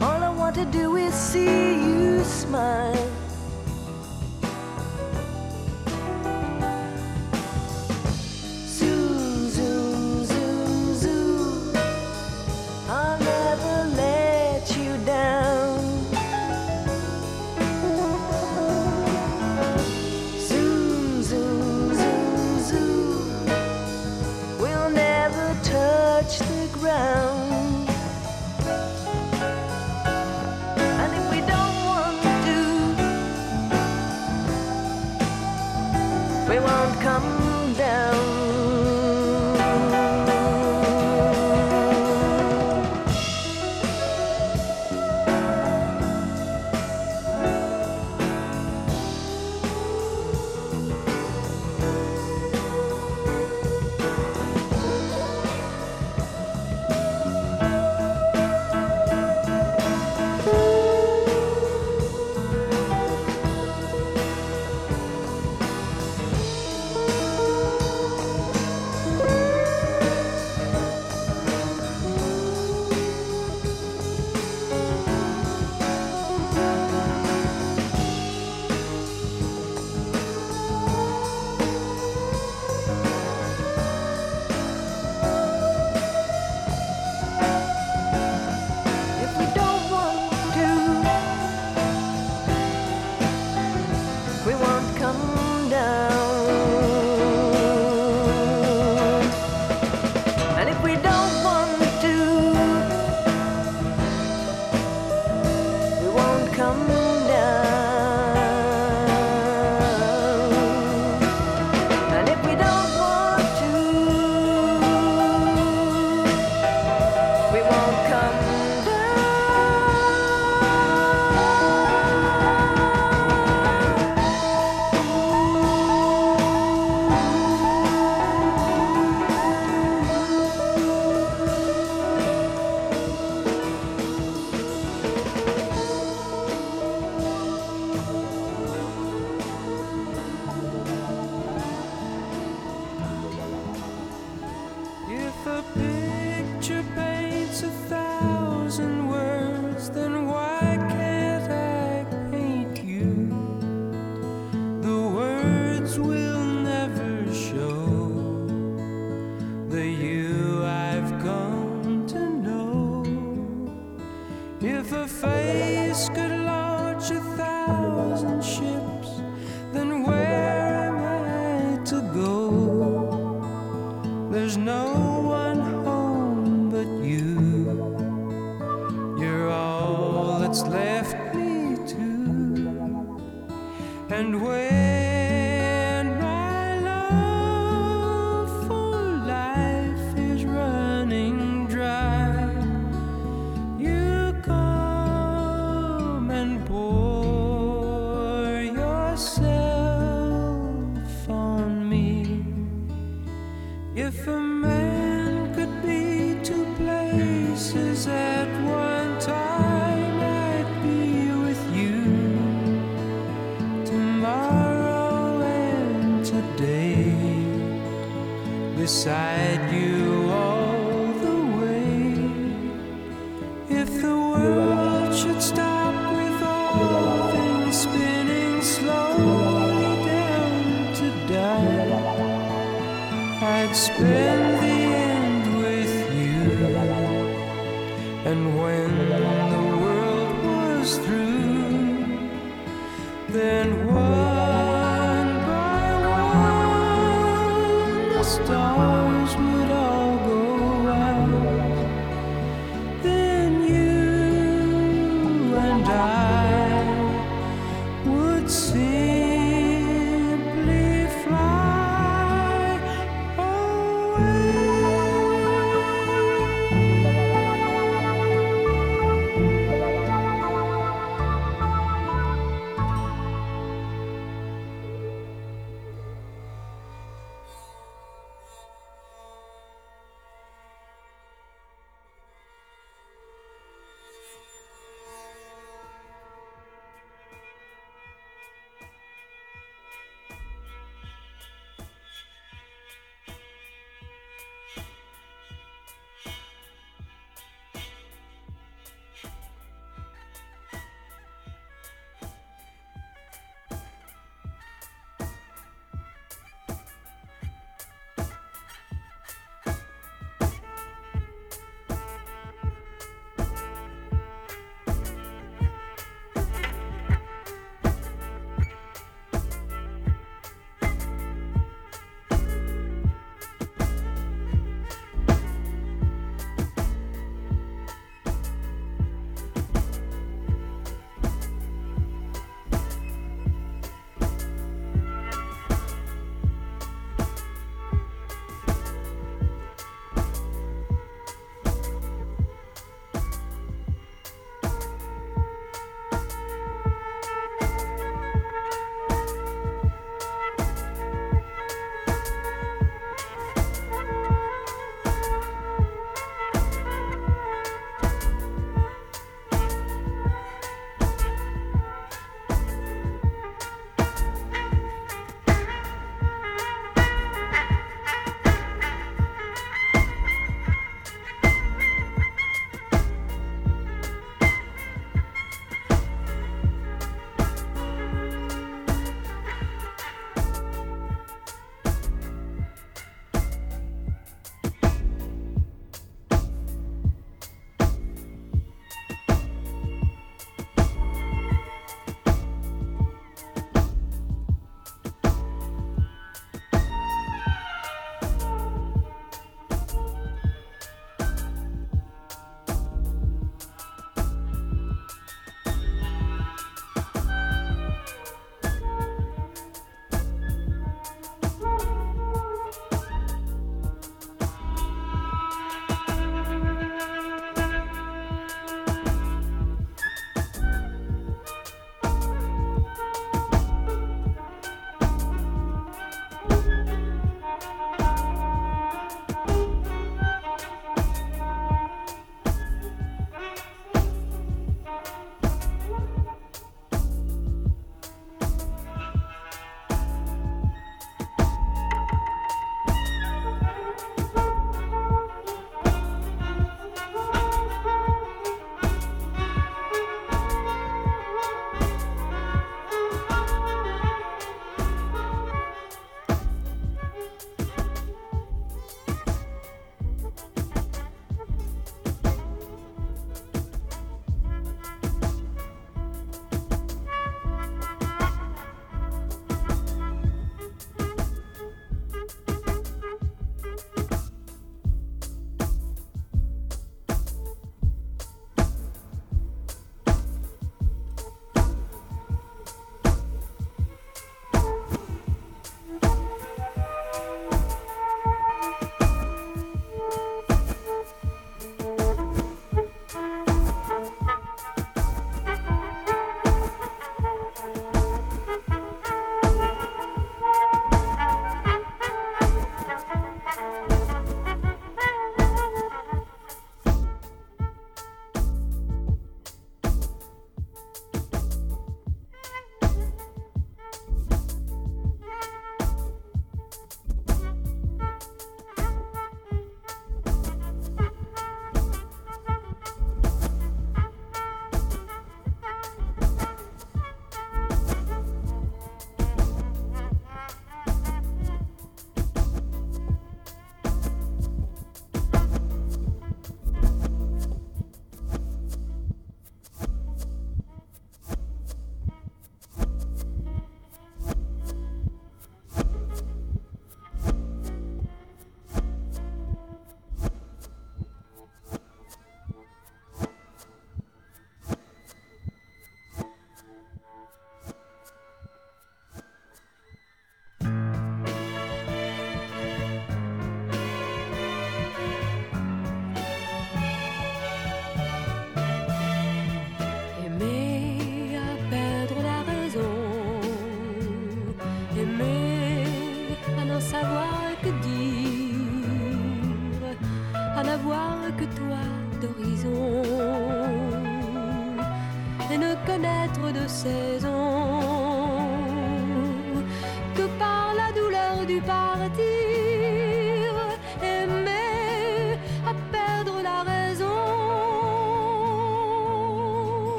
All 0.00 0.22
I 0.22 0.32
want 0.32 0.54
to 0.54 0.66
do 0.66 0.94
is 0.94 1.12
see 1.14 1.74
you 1.84 2.22
smile. 2.22 3.09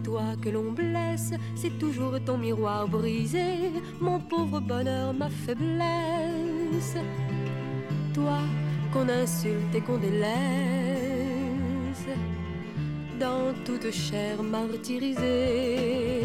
Toi 0.00 0.34
que 0.42 0.48
l'on 0.48 0.72
blesse, 0.72 1.34
c'est 1.54 1.78
toujours 1.78 2.18
ton 2.24 2.38
miroir 2.38 2.88
brisé, 2.88 3.70
mon 4.00 4.18
pauvre 4.20 4.60
bonheur, 4.60 5.12
ma 5.12 5.28
faiblesse. 5.28 6.96
Toi 8.12 8.38
qu'on 8.92 9.08
insulte 9.08 9.74
et 9.74 9.80
qu'on 9.80 9.98
délaisse. 9.98 10.30
Dans 13.18 13.52
toute 13.64 13.90
chair 13.90 14.40
martyrisée. 14.42 16.22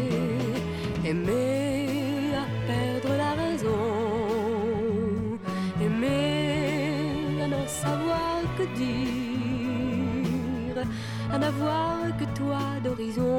Aimer 1.04 2.34
à 2.42 2.44
perdre 2.66 3.12
la 3.16 3.32
raison, 3.42 3.82
aimer 5.82 7.42
à 7.42 7.48
n'en 7.48 7.66
savoir 7.66 8.42
que 8.58 8.64
dire, 8.76 10.78
à 11.32 11.38
n'avoir 11.38 11.96
que 12.18 12.26
toi 12.38 12.62
d'horizon 12.84 13.29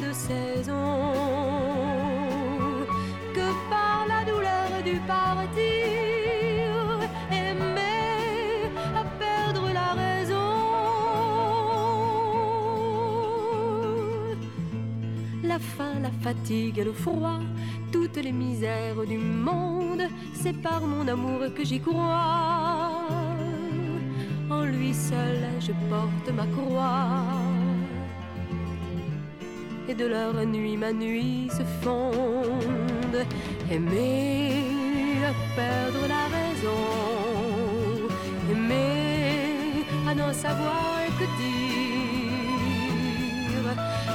de 0.00 0.12
saison 0.12 1.12
que 3.34 3.46
par 3.70 4.06
la 4.08 4.24
douleur 4.24 4.82
du 4.84 4.98
partir, 5.06 5.60
aimer 7.30 8.70
à 8.96 9.04
perdre 9.18 9.66
la 9.72 9.92
raison. 10.02 10.50
La 15.42 15.58
faim, 15.58 16.00
la 16.02 16.10
fatigue 16.10 16.78
et 16.78 16.84
le 16.84 16.92
froid, 16.92 17.40
toutes 17.92 18.16
les 18.16 18.32
misères 18.32 19.04
du 19.06 19.18
monde, 19.18 20.02
c'est 20.34 20.60
par 20.60 20.80
mon 20.82 21.06
amour 21.06 21.40
que 21.54 21.64
j'y 21.64 21.80
crois. 21.80 23.04
En 24.50 24.62
lui 24.64 24.92
seul 24.92 25.40
je 25.60 25.72
porte 25.88 26.30
ma 26.34 26.46
croix 26.46 27.03
de 29.96 30.06
leur 30.06 30.34
nuit 30.46 30.76
ma 30.76 30.92
nuit 30.92 31.48
se 31.50 31.62
fonde. 31.82 33.26
Aimer 33.70 34.52
à 35.24 35.32
perdre 35.56 36.06
la 36.08 36.24
raison, 36.36 36.84
aimer 38.50 39.84
à 40.08 40.14
n'en 40.14 40.32
savoir 40.32 41.00
que 41.18 41.26
dire, 41.42 42.06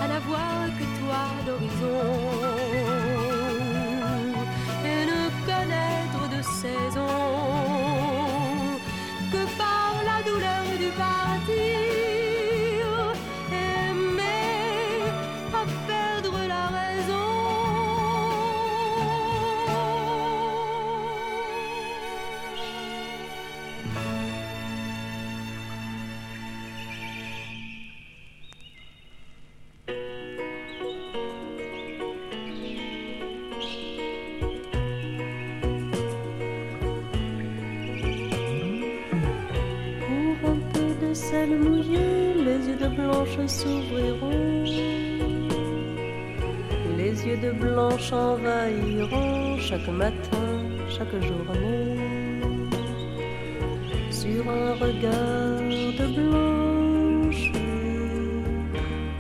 à 0.03 0.07
n'avoir 0.07 0.67
que 0.77 0.85
toi 0.99 1.23
d'horizon 1.45 2.48
les 41.31 42.67
yeux 42.67 42.75
de 42.75 42.87
blanche 42.87 43.37
s'ouvriront. 43.45 44.63
Les 46.97 47.25
yeux 47.25 47.37
de 47.37 47.51
blanche 47.51 48.11
envahiront 48.11 49.57
chaque 49.59 49.87
matin, 49.89 50.47
chaque 50.89 51.11
journée. 51.21 51.97
Sur 54.09 54.49
un 54.49 54.73
regard 54.73 55.69
de 55.99 56.07
blanche, 56.17 57.51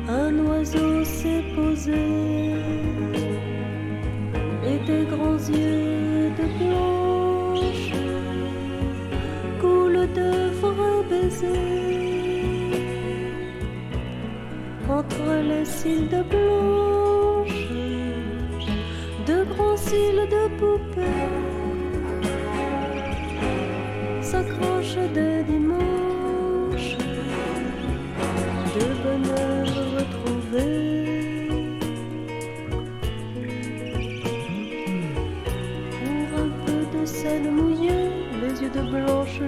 un 0.07 0.33
oiseau 0.47 1.03
s'est 1.05 1.43
posé. 1.55 1.93
Et 4.65 4.79
des 4.85 5.05
grands 5.05 5.43
yeux 5.49 6.31
de 6.39 6.45
blanche 6.59 7.91
coulent 9.61 10.07
de 10.13 10.49
vrais 10.59 11.03
baisers 11.09 11.78
les 15.49 15.65
cils 15.65 16.07
de 16.09 16.21
blanche, 16.31 17.67
de 19.25 19.37
grands 19.51 19.77
cils 19.77 20.25
de 20.35 20.43
poupée 20.59 21.25
s'accrochent 24.21 25.07
de 25.19 25.29
dimanche, 25.51 26.89
de 28.75 28.85
bonheur 29.03 29.67
retrouvé. 29.97 30.67
Pour 35.99 36.29
un 36.43 36.51
peu 36.65 36.81
de 36.97 37.05
sel 37.05 37.43
mouillé, 37.51 37.99
les 38.41 38.53
yeux 38.61 38.73
de 38.79 38.83
blanche 38.93 39.41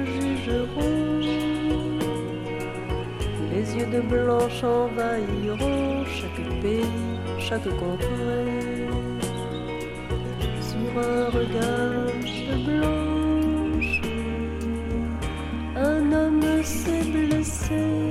de 3.91 3.99
blanche 3.99 4.63
envahiront 4.63 6.05
chaque 6.05 6.61
pays, 6.61 6.85
chaque 7.39 7.69
contrée. 7.81 8.87
Sur 10.69 10.91
un 10.97 11.25
regard 11.29 12.07
de 12.49 12.55
blanche, 12.67 14.01
un 15.75 16.11
homme 16.11 16.63
s'est 16.63 17.03
blessé. 17.11 18.10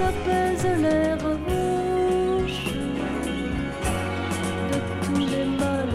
s'apaise 0.00 0.66
l'air 0.82 1.18
rouge 1.46 2.62
de 4.70 4.78
tous 5.04 5.24
les 5.32 5.46
mal 5.62 5.90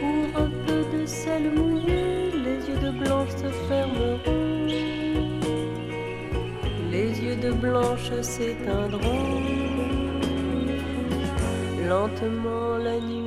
Pour 0.00 0.24
un 0.44 0.50
peu 0.66 0.80
de 0.94 1.06
sel 1.06 1.44
mouillé, 1.56 2.02
les 2.46 2.58
yeux 2.68 2.80
de 2.86 2.92
blanche 3.02 3.34
se 3.42 3.50
fermeront, 3.68 4.66
les 6.92 7.10
yeux 7.24 7.38
de 7.46 7.52
blanche 7.64 8.10
s'éteindront. 8.20 9.40
Lentement 11.88 12.76
la 12.86 12.96
nuit. 13.08 13.23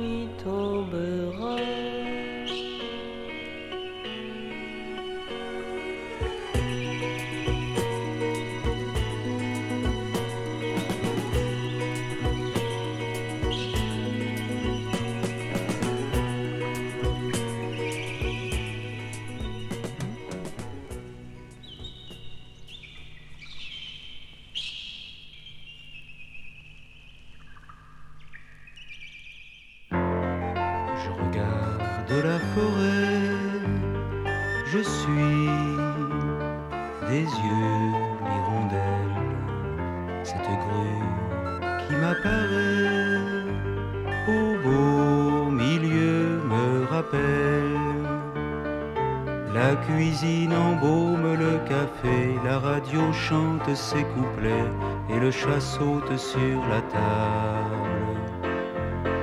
saute 55.60 56.16
sur 56.16 56.60
la 56.72 56.80
table. 56.94 57.88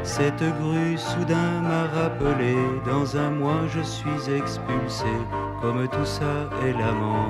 Cette 0.04 0.44
grue 0.60 0.98
soudain 0.98 1.62
m'a 1.62 1.86
rappelé, 1.98 2.56
dans 2.86 3.18
un 3.18 3.32
mois 3.32 3.64
je 3.76 3.82
suis 3.82 4.22
expulsé, 4.42 5.14
comme 5.62 5.88
tout 5.88 6.06
ça 6.06 6.36
est 6.66 6.74
lamentable. 6.74 7.26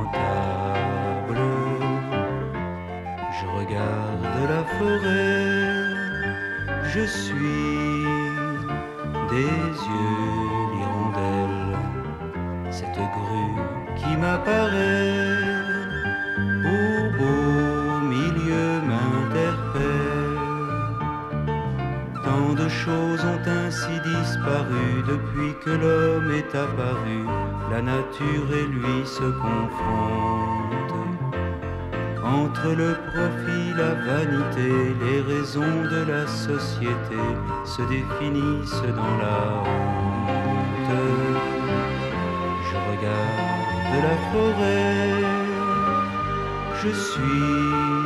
Je 3.37 3.45
regarde 3.57 4.25
la 4.53 4.63
forêt, 4.75 5.65
je 6.93 7.03
suis 7.05 7.64
se. 29.31 29.85
Entre 32.23 32.69
le 32.69 32.95
profit, 33.11 33.73
la 33.77 33.93
vanité, 34.09 34.71
les 35.01 35.21
raisons 35.21 35.77
de 35.91 36.01
la 36.11 36.27
société 36.27 37.23
se 37.63 37.81
définissent 37.83 38.81
dans 38.95 39.17
la 39.23 39.39
honte. 39.61 40.95
Je 42.67 42.77
regarde 42.89 43.95
la 44.07 44.17
forêt, 44.31 45.09
je 46.83 46.89
suis 46.89 48.04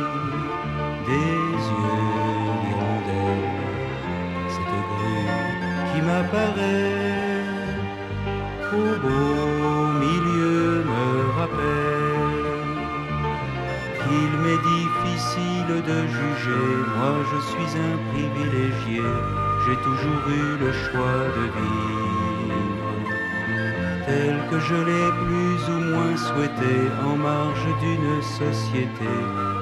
je 17.30 17.38
suis 17.50 17.72
un 17.88 17.96
privilégié, 18.10 19.02
j'ai 19.64 19.76
toujours 19.86 20.24
eu 20.28 20.58
le 20.64 20.72
choix 20.72 21.20
de 21.36 21.44
vivre 21.56 22.10
tel 24.06 24.36
que 24.50 24.58
je 24.58 24.78
l'ai 24.88 25.10
plus 25.24 25.60
ou 25.74 25.80
moins 25.92 26.16
souhaité 26.16 26.76
en 27.08 27.16
marge 27.16 27.68
d'une 27.82 28.22
société 28.22 29.14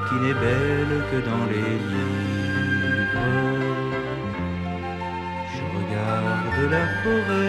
qui 0.06 0.14
n'est 0.22 0.38
belle 0.46 0.96
que 1.10 1.18
dans 1.30 1.44
les 1.52 1.72
livres. 1.90 3.28
Je 5.52 5.62
regarde 5.76 6.58
la 6.74 6.86
forêt 7.02 7.47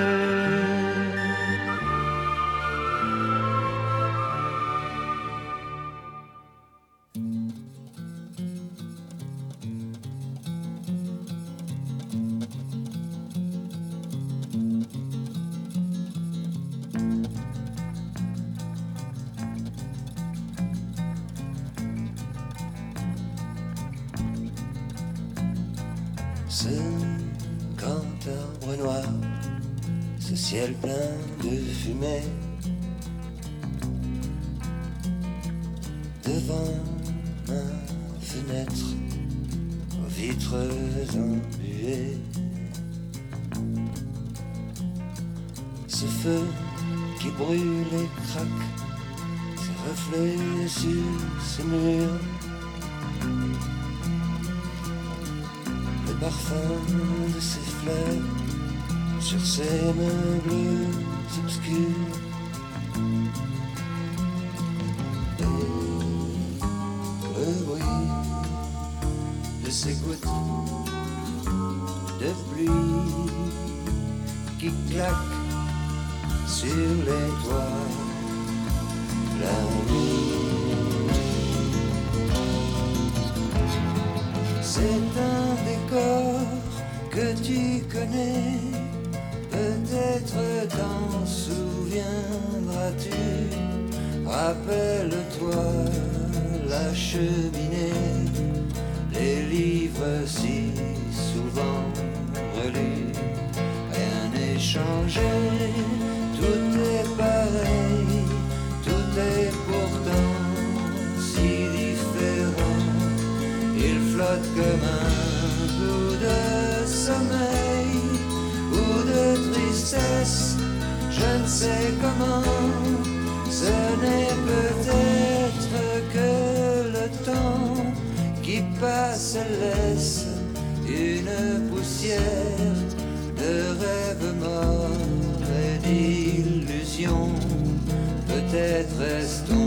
peut-être 138.28 139.02
est-ce 139.02 139.59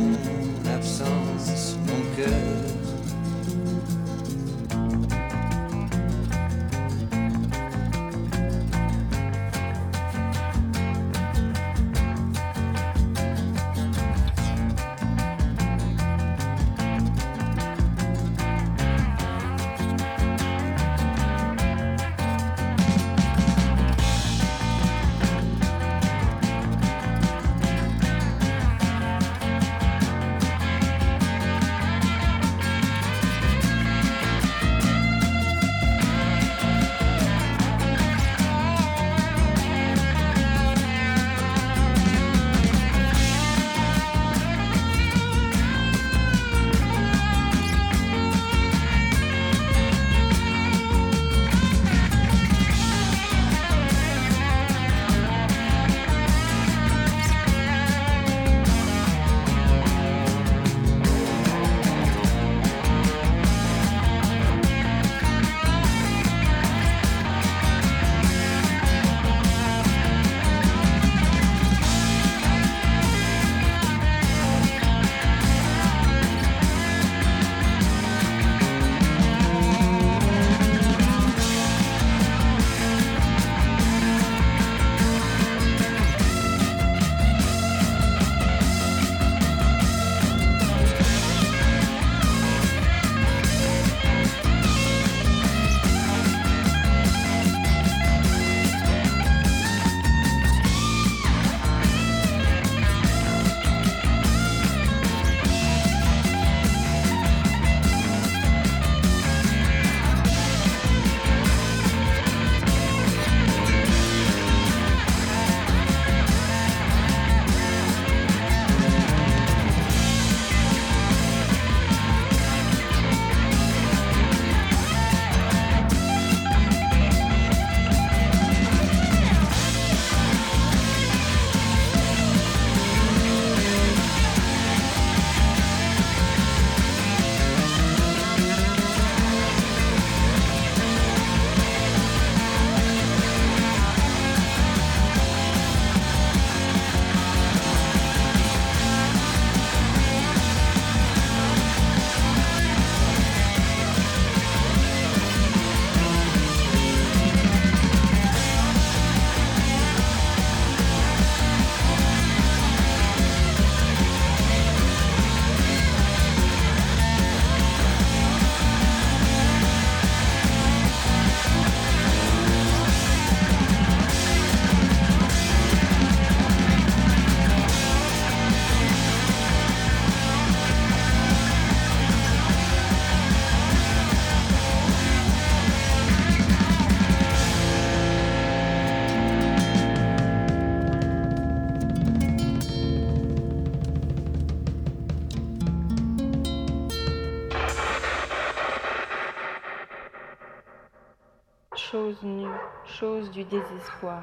désespoir. 203.53 204.23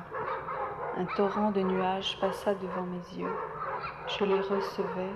Un 0.97 1.05
torrent 1.15 1.51
de 1.51 1.61
nuages 1.61 2.17
passa 2.19 2.55
devant 2.55 2.87
mes 2.93 3.21
yeux. 3.21 3.35
Je 4.07 4.25
les 4.25 4.39
recevais. 4.39 5.13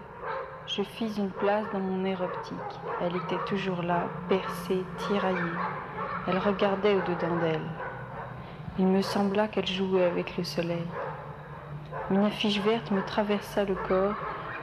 Je 0.68 0.84
fis 0.84 1.12
une 1.18 1.32
place 1.32 1.66
dans 1.74 1.80
mon 1.80 2.06
air 2.06 2.22
optique. 2.22 2.80
Elle 3.02 3.16
était 3.16 3.44
toujours 3.48 3.82
là, 3.82 4.04
percée, 4.30 4.84
tiraillée. 5.00 5.58
Elle 6.28 6.38
regardait 6.38 6.94
au-dedans 6.94 7.36
d'elle. 7.42 7.70
Il 8.78 8.86
me 8.86 9.02
sembla 9.02 9.48
qu'elle 9.48 9.68
jouait 9.68 10.06
avec 10.06 10.38
le 10.38 10.44
soleil. 10.44 10.88
Une 12.12 12.24
affiche 12.24 12.60
verte 12.60 12.92
me 12.92 13.04
traversa 13.04 13.66
le 13.66 13.76
corps 13.88 14.16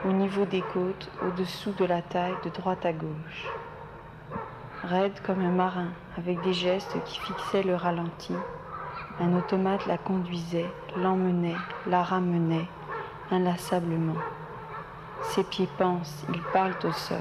au 0.05 0.12
niveau 0.12 0.44
des 0.44 0.62
côtes, 0.62 1.10
au-dessous 1.27 1.72
de 1.72 1.85
la 1.85 2.02
taille, 2.02 2.36
de 2.44 2.51
droite 2.51 2.86
à 2.86 2.93
gauche 2.93 3.48
raide 4.82 5.20
comme 5.24 5.40
un 5.40 5.51
marin, 5.51 5.93
avec 6.16 6.40
des 6.43 6.52
gestes 6.52 6.97
qui 7.05 7.20
fixaient 7.20 7.62
le 7.62 7.74
ralenti. 7.74 8.35
Un 9.18 9.36
automate 9.36 9.86
la 9.86 9.98
conduisait, 9.98 10.70
l'emmenait, 10.96 11.56
la 11.86 12.02
ramenait, 12.02 12.68
inlassablement. 13.30 14.16
Ses 15.22 15.44
pieds 15.44 15.68
pensent, 15.78 16.24
ils 16.32 16.42
parlent 16.52 16.78
au 16.84 16.92
sol. 16.92 17.18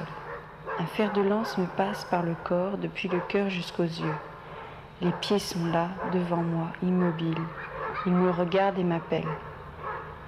Un 0.80 0.86
fer 0.86 1.12
de 1.12 1.22
lance 1.22 1.58
me 1.58 1.66
passe 1.66 2.06
par 2.06 2.24
le 2.24 2.36
corps, 2.46 2.78
depuis 2.78 3.10
le 3.10 3.20
cœur 3.28 3.50
jusqu'aux 3.50 3.84
yeux. 3.84 4.16
Les 5.02 5.12
pieds 5.12 5.40
sont 5.40 5.66
là, 5.66 5.90
devant 6.14 6.44
moi, 6.44 6.68
immobiles. 6.82 7.36
Ils 8.06 8.14
me 8.14 8.32
regardent 8.32 8.80
et 8.80 8.84
m'appellent. 8.84 9.38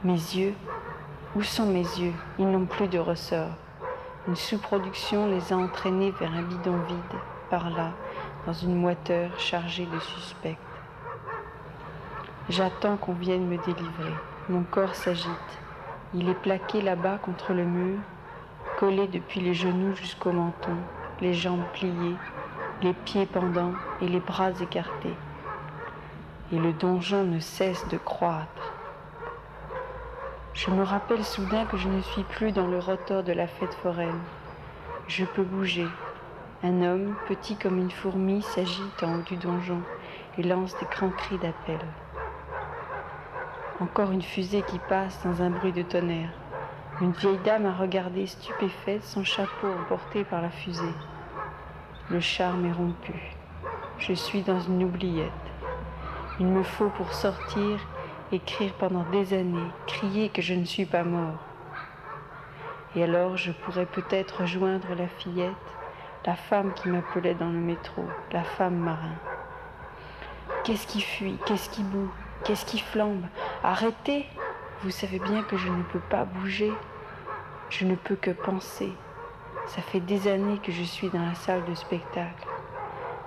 Mes 0.03 0.13
yeux, 0.13 0.53
où 1.35 1.43
sont 1.43 1.67
mes 1.67 1.79
yeux? 1.79 2.13
Ils 2.37 2.49
n'ont 2.49 2.65
plus 2.65 2.87
de 2.87 2.99
ressort. 2.99 3.55
Une 4.27 4.35
sous-production 4.35 5.27
les 5.27 5.53
a 5.53 5.57
entraînés 5.57 6.11
vers 6.19 6.33
un 6.33 6.43
bidon 6.43 6.77
vide, 6.87 7.19
par 7.49 7.69
là, 7.69 7.91
dans 8.45 8.53
une 8.53 8.75
moiteur 8.75 9.39
chargée 9.39 9.85
de 9.85 9.99
suspects. 9.99 10.57
J'attends 12.51 12.97
qu'on 12.97 13.13
vienne 13.13 13.47
me 13.47 13.55
délivrer. 13.59 14.11
Mon 14.49 14.63
corps 14.63 14.93
s'agite. 14.93 15.29
Il 16.13 16.27
est 16.27 16.33
plaqué 16.33 16.81
là-bas 16.81 17.17
contre 17.19 17.53
le 17.53 17.63
mur, 17.63 17.97
collé 18.77 19.07
depuis 19.07 19.39
les 19.39 19.53
genoux 19.53 19.95
jusqu'au 19.95 20.33
menton, 20.33 20.75
les 21.21 21.33
jambes 21.33 21.63
pliées, 21.71 22.17
les 22.81 22.91
pieds 22.91 23.25
pendants 23.25 23.71
et 24.01 24.07
les 24.09 24.19
bras 24.19 24.51
écartés. 24.59 25.15
Et 26.51 26.59
le 26.59 26.73
donjon 26.73 27.23
ne 27.23 27.39
cesse 27.39 27.87
de 27.87 27.97
croître. 27.97 28.73
Je 30.53 30.71
me 30.71 30.83
rappelle 30.83 31.23
soudain 31.23 31.63
que 31.63 31.77
je 31.77 31.87
ne 31.87 32.01
suis 32.01 32.23
plus 32.23 32.51
dans 32.51 32.67
le 32.67 32.79
rotor 32.79 33.23
de 33.23 33.31
la 33.31 33.47
fête 33.47 33.75
foraine. 33.75 34.19
Je 35.07 35.23
peux 35.23 35.43
bouger. 35.43 35.87
Un 36.63 36.81
homme, 36.81 37.15
petit 37.29 37.55
comme 37.55 37.77
une 37.77 37.91
fourmi, 37.91 38.41
s'agite 38.41 39.03
en 39.03 39.19
haut 39.19 39.23
du 39.23 39.37
donjon 39.37 39.79
et 40.37 40.43
lance 40.43 40.77
des 40.81 40.87
grands 40.87 41.11
cris 41.11 41.37
d'appel. 41.37 41.79
Encore 43.81 44.11
une 44.11 44.21
fusée 44.21 44.61
qui 44.61 44.77
passe 44.77 45.19
dans 45.23 45.41
un 45.41 45.49
bruit 45.49 45.73
de 45.73 45.81
tonnerre. 45.81 46.29
Une 47.01 47.13
vieille 47.13 47.39
dame 47.43 47.65
a 47.65 47.73
regardé 47.73 48.27
stupéfaite 48.27 49.03
son 49.03 49.23
chapeau 49.23 49.67
emporté 49.67 50.23
par 50.23 50.41
la 50.41 50.51
fusée. 50.51 50.93
Le 52.11 52.19
charme 52.19 52.67
est 52.67 52.73
rompu. 52.73 53.35
Je 53.97 54.13
suis 54.13 54.43
dans 54.43 54.59
une 54.59 54.83
oubliette. 54.83 55.31
Il 56.39 56.45
me 56.45 56.61
faut 56.61 56.89
pour 56.89 57.11
sortir 57.13 57.79
écrire 58.31 58.71
pendant 58.73 59.03
des 59.11 59.33
années, 59.33 59.71
crier 59.87 60.29
que 60.29 60.41
je 60.41 60.53
ne 60.53 60.65
suis 60.65 60.85
pas 60.85 61.03
mort. 61.03 61.39
Et 62.95 63.03
alors 63.03 63.35
je 63.35 63.51
pourrais 63.51 63.87
peut-être 63.87 64.41
rejoindre 64.41 64.93
la 64.95 65.07
fillette, 65.07 65.51
la 66.25 66.35
femme 66.35 66.73
qui 66.73 66.89
m'appelait 66.89 67.33
dans 67.35 67.49
le 67.49 67.59
métro, 67.59 68.03
la 68.31 68.43
femme 68.43 68.77
marin. 68.77 69.15
Qu'est-ce 70.63 70.85
qui 70.85 71.01
fuit? 71.01 71.37
Qu'est-ce 71.47 71.69
qui 71.69 71.81
boue? 71.81 72.11
Qu'est-ce 72.43 72.65
qui 72.65 72.79
flambe? 72.79 73.25
Arrêtez 73.63 74.25
Vous 74.81 74.89
savez 74.89 75.19
bien 75.19 75.43
que 75.43 75.57
je 75.57 75.69
ne 75.69 75.83
peux 75.83 75.99
pas 75.99 76.25
bouger. 76.25 76.73
Je 77.69 77.85
ne 77.85 77.93
peux 77.93 78.15
que 78.15 78.31
penser. 78.31 78.91
Ça 79.67 79.83
fait 79.83 79.99
des 79.99 80.27
années 80.27 80.57
que 80.63 80.71
je 80.71 80.81
suis 80.81 81.09
dans 81.09 81.23
la 81.23 81.35
salle 81.35 81.63
de 81.65 81.75
spectacle. 81.75 82.47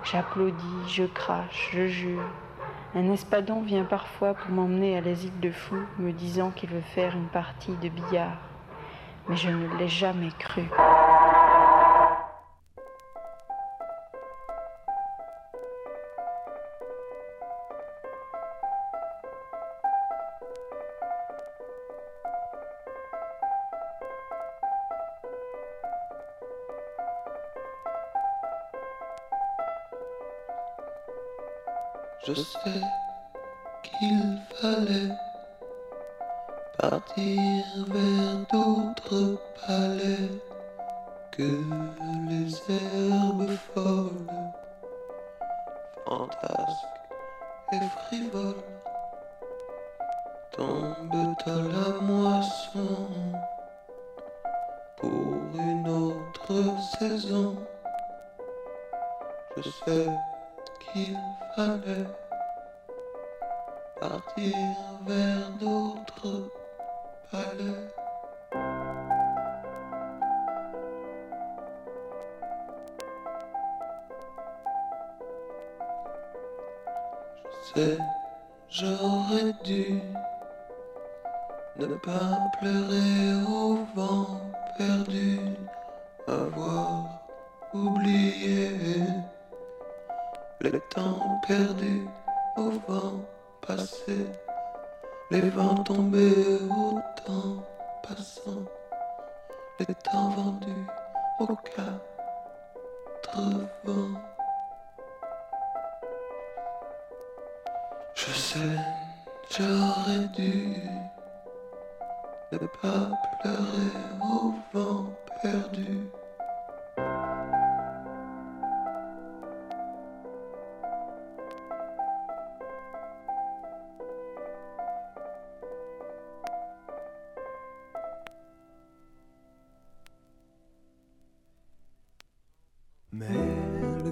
J'applaudis, 0.03 0.89
je 0.89 1.05
crache, 1.05 1.69
je 1.71 1.87
jure. 1.87 2.25
Un 2.93 3.09
espadon 3.13 3.61
vient 3.61 3.85
parfois 3.85 4.33
pour 4.33 4.51
m'emmener 4.51 4.97
à 4.97 5.01
l'asile 5.01 5.39
de 5.39 5.49
fous, 5.49 5.85
me 5.97 6.11
disant 6.11 6.51
qu'il 6.51 6.69
veut 6.69 6.81
faire 6.81 7.15
une 7.15 7.27
partie 7.27 7.75
de 7.81 7.87
billard. 7.87 8.37
Mais 9.29 9.37
je 9.37 9.49
ne 9.49 9.77
l'ai 9.77 9.87
jamais 9.87 10.31
cru. 10.37 10.63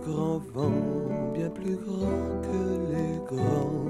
Grand 0.06 0.42
vent, 0.54 1.34
bien 1.34 1.50
plus 1.50 1.76
grand 1.76 2.42
que 2.42 2.92
les 2.92 3.20
grands, 3.30 3.86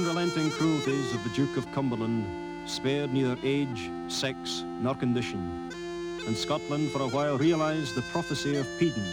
unrelenting 0.00 0.50
cruelties 0.52 1.12
of 1.12 1.22
the 1.24 1.30
Duke 1.30 1.58
of 1.58 1.70
Cumberland 1.72 2.24
spared 2.64 3.12
neither 3.12 3.36
age, 3.44 3.90
sex, 4.08 4.64
nor 4.80 4.94
condition, 4.94 5.70
and 6.26 6.34
Scotland 6.34 6.90
for 6.90 7.02
a 7.02 7.08
while 7.08 7.36
realised 7.36 7.94
the 7.94 8.02
prophecy 8.10 8.56
of 8.56 8.66
Peden, 8.78 9.04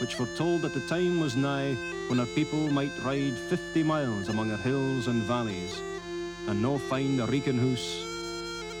which 0.00 0.16
foretold 0.16 0.62
that 0.62 0.74
the 0.74 0.84
time 0.88 1.20
was 1.20 1.36
nigh 1.36 1.74
when 2.08 2.18
her 2.18 2.34
people 2.34 2.68
might 2.72 2.90
ride 3.04 3.34
fifty 3.48 3.84
miles 3.84 4.28
among 4.28 4.48
her 4.50 4.56
hills 4.56 5.06
and 5.06 5.22
valleys, 5.22 5.80
and 6.48 6.60
no 6.60 6.78
find 6.78 7.20
a 7.20 7.26
reeking 7.26 7.56
hoose, 7.56 8.02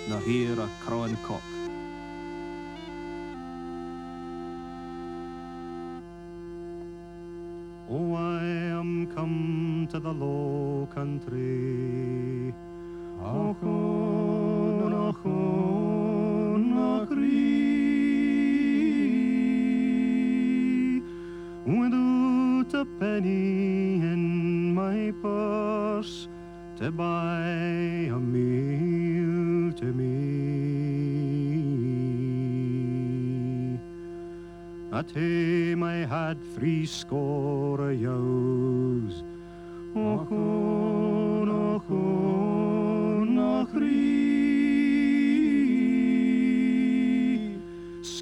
nor 0.08 0.18
hear 0.22 0.58
a 0.58 0.68
crowing 0.80 1.16
cock. 1.18 1.42
Country. 10.98 11.77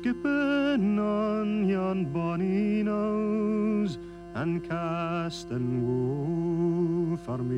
skipping 0.07 1.01
on 1.01 1.67
yon 1.69 2.05
bonny 2.13 2.81
nose 2.85 3.99
and 4.35 4.63
casting 4.69 5.83
woe 5.83 7.17
for 7.17 7.39
me. 7.39 7.57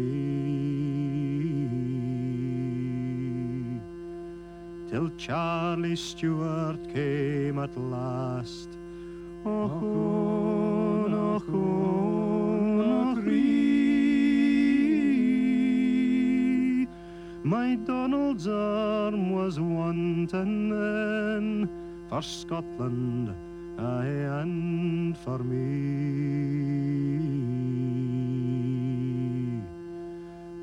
Till 4.88 5.10
Charlie 5.18 5.94
Stewart 5.96 6.78
came 6.94 7.58
at 7.58 7.76
last. 7.76 8.70
Och 9.44 9.70
hon, 9.70 11.14
och 11.14 11.42
hon, 11.42 12.80
och 12.80 13.18
My 17.44 17.76
Donald's 17.76 18.46
arm 18.46 19.30
was 19.32 19.58
wanting 19.60 20.70
then 20.70 21.77
for 22.08 22.22
Scotland, 22.22 23.34
aye, 23.78 24.40
and 24.40 25.16
for 25.18 25.38
me. 25.38 25.58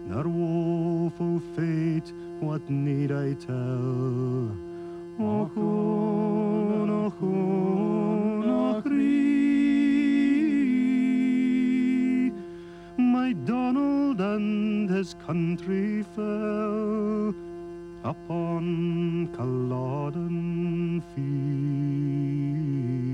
Their 0.10 0.28
woeful 0.28 1.42
fate, 1.56 2.12
what 2.40 2.68
need 2.70 3.12
I 3.12 3.34
tell? 3.36 4.52
Och, 5.18 5.58
own, 5.58 6.90
och, 6.90 7.24
own, 7.24 8.50
och. 8.50 8.86
My 12.98 13.34
Donald 13.34 14.20
and 14.22 14.90
his 14.90 15.16
country 15.26 16.04
fell 16.16 17.34
upon 18.06 19.28
Culloden 19.36 21.02
field. 21.16 23.05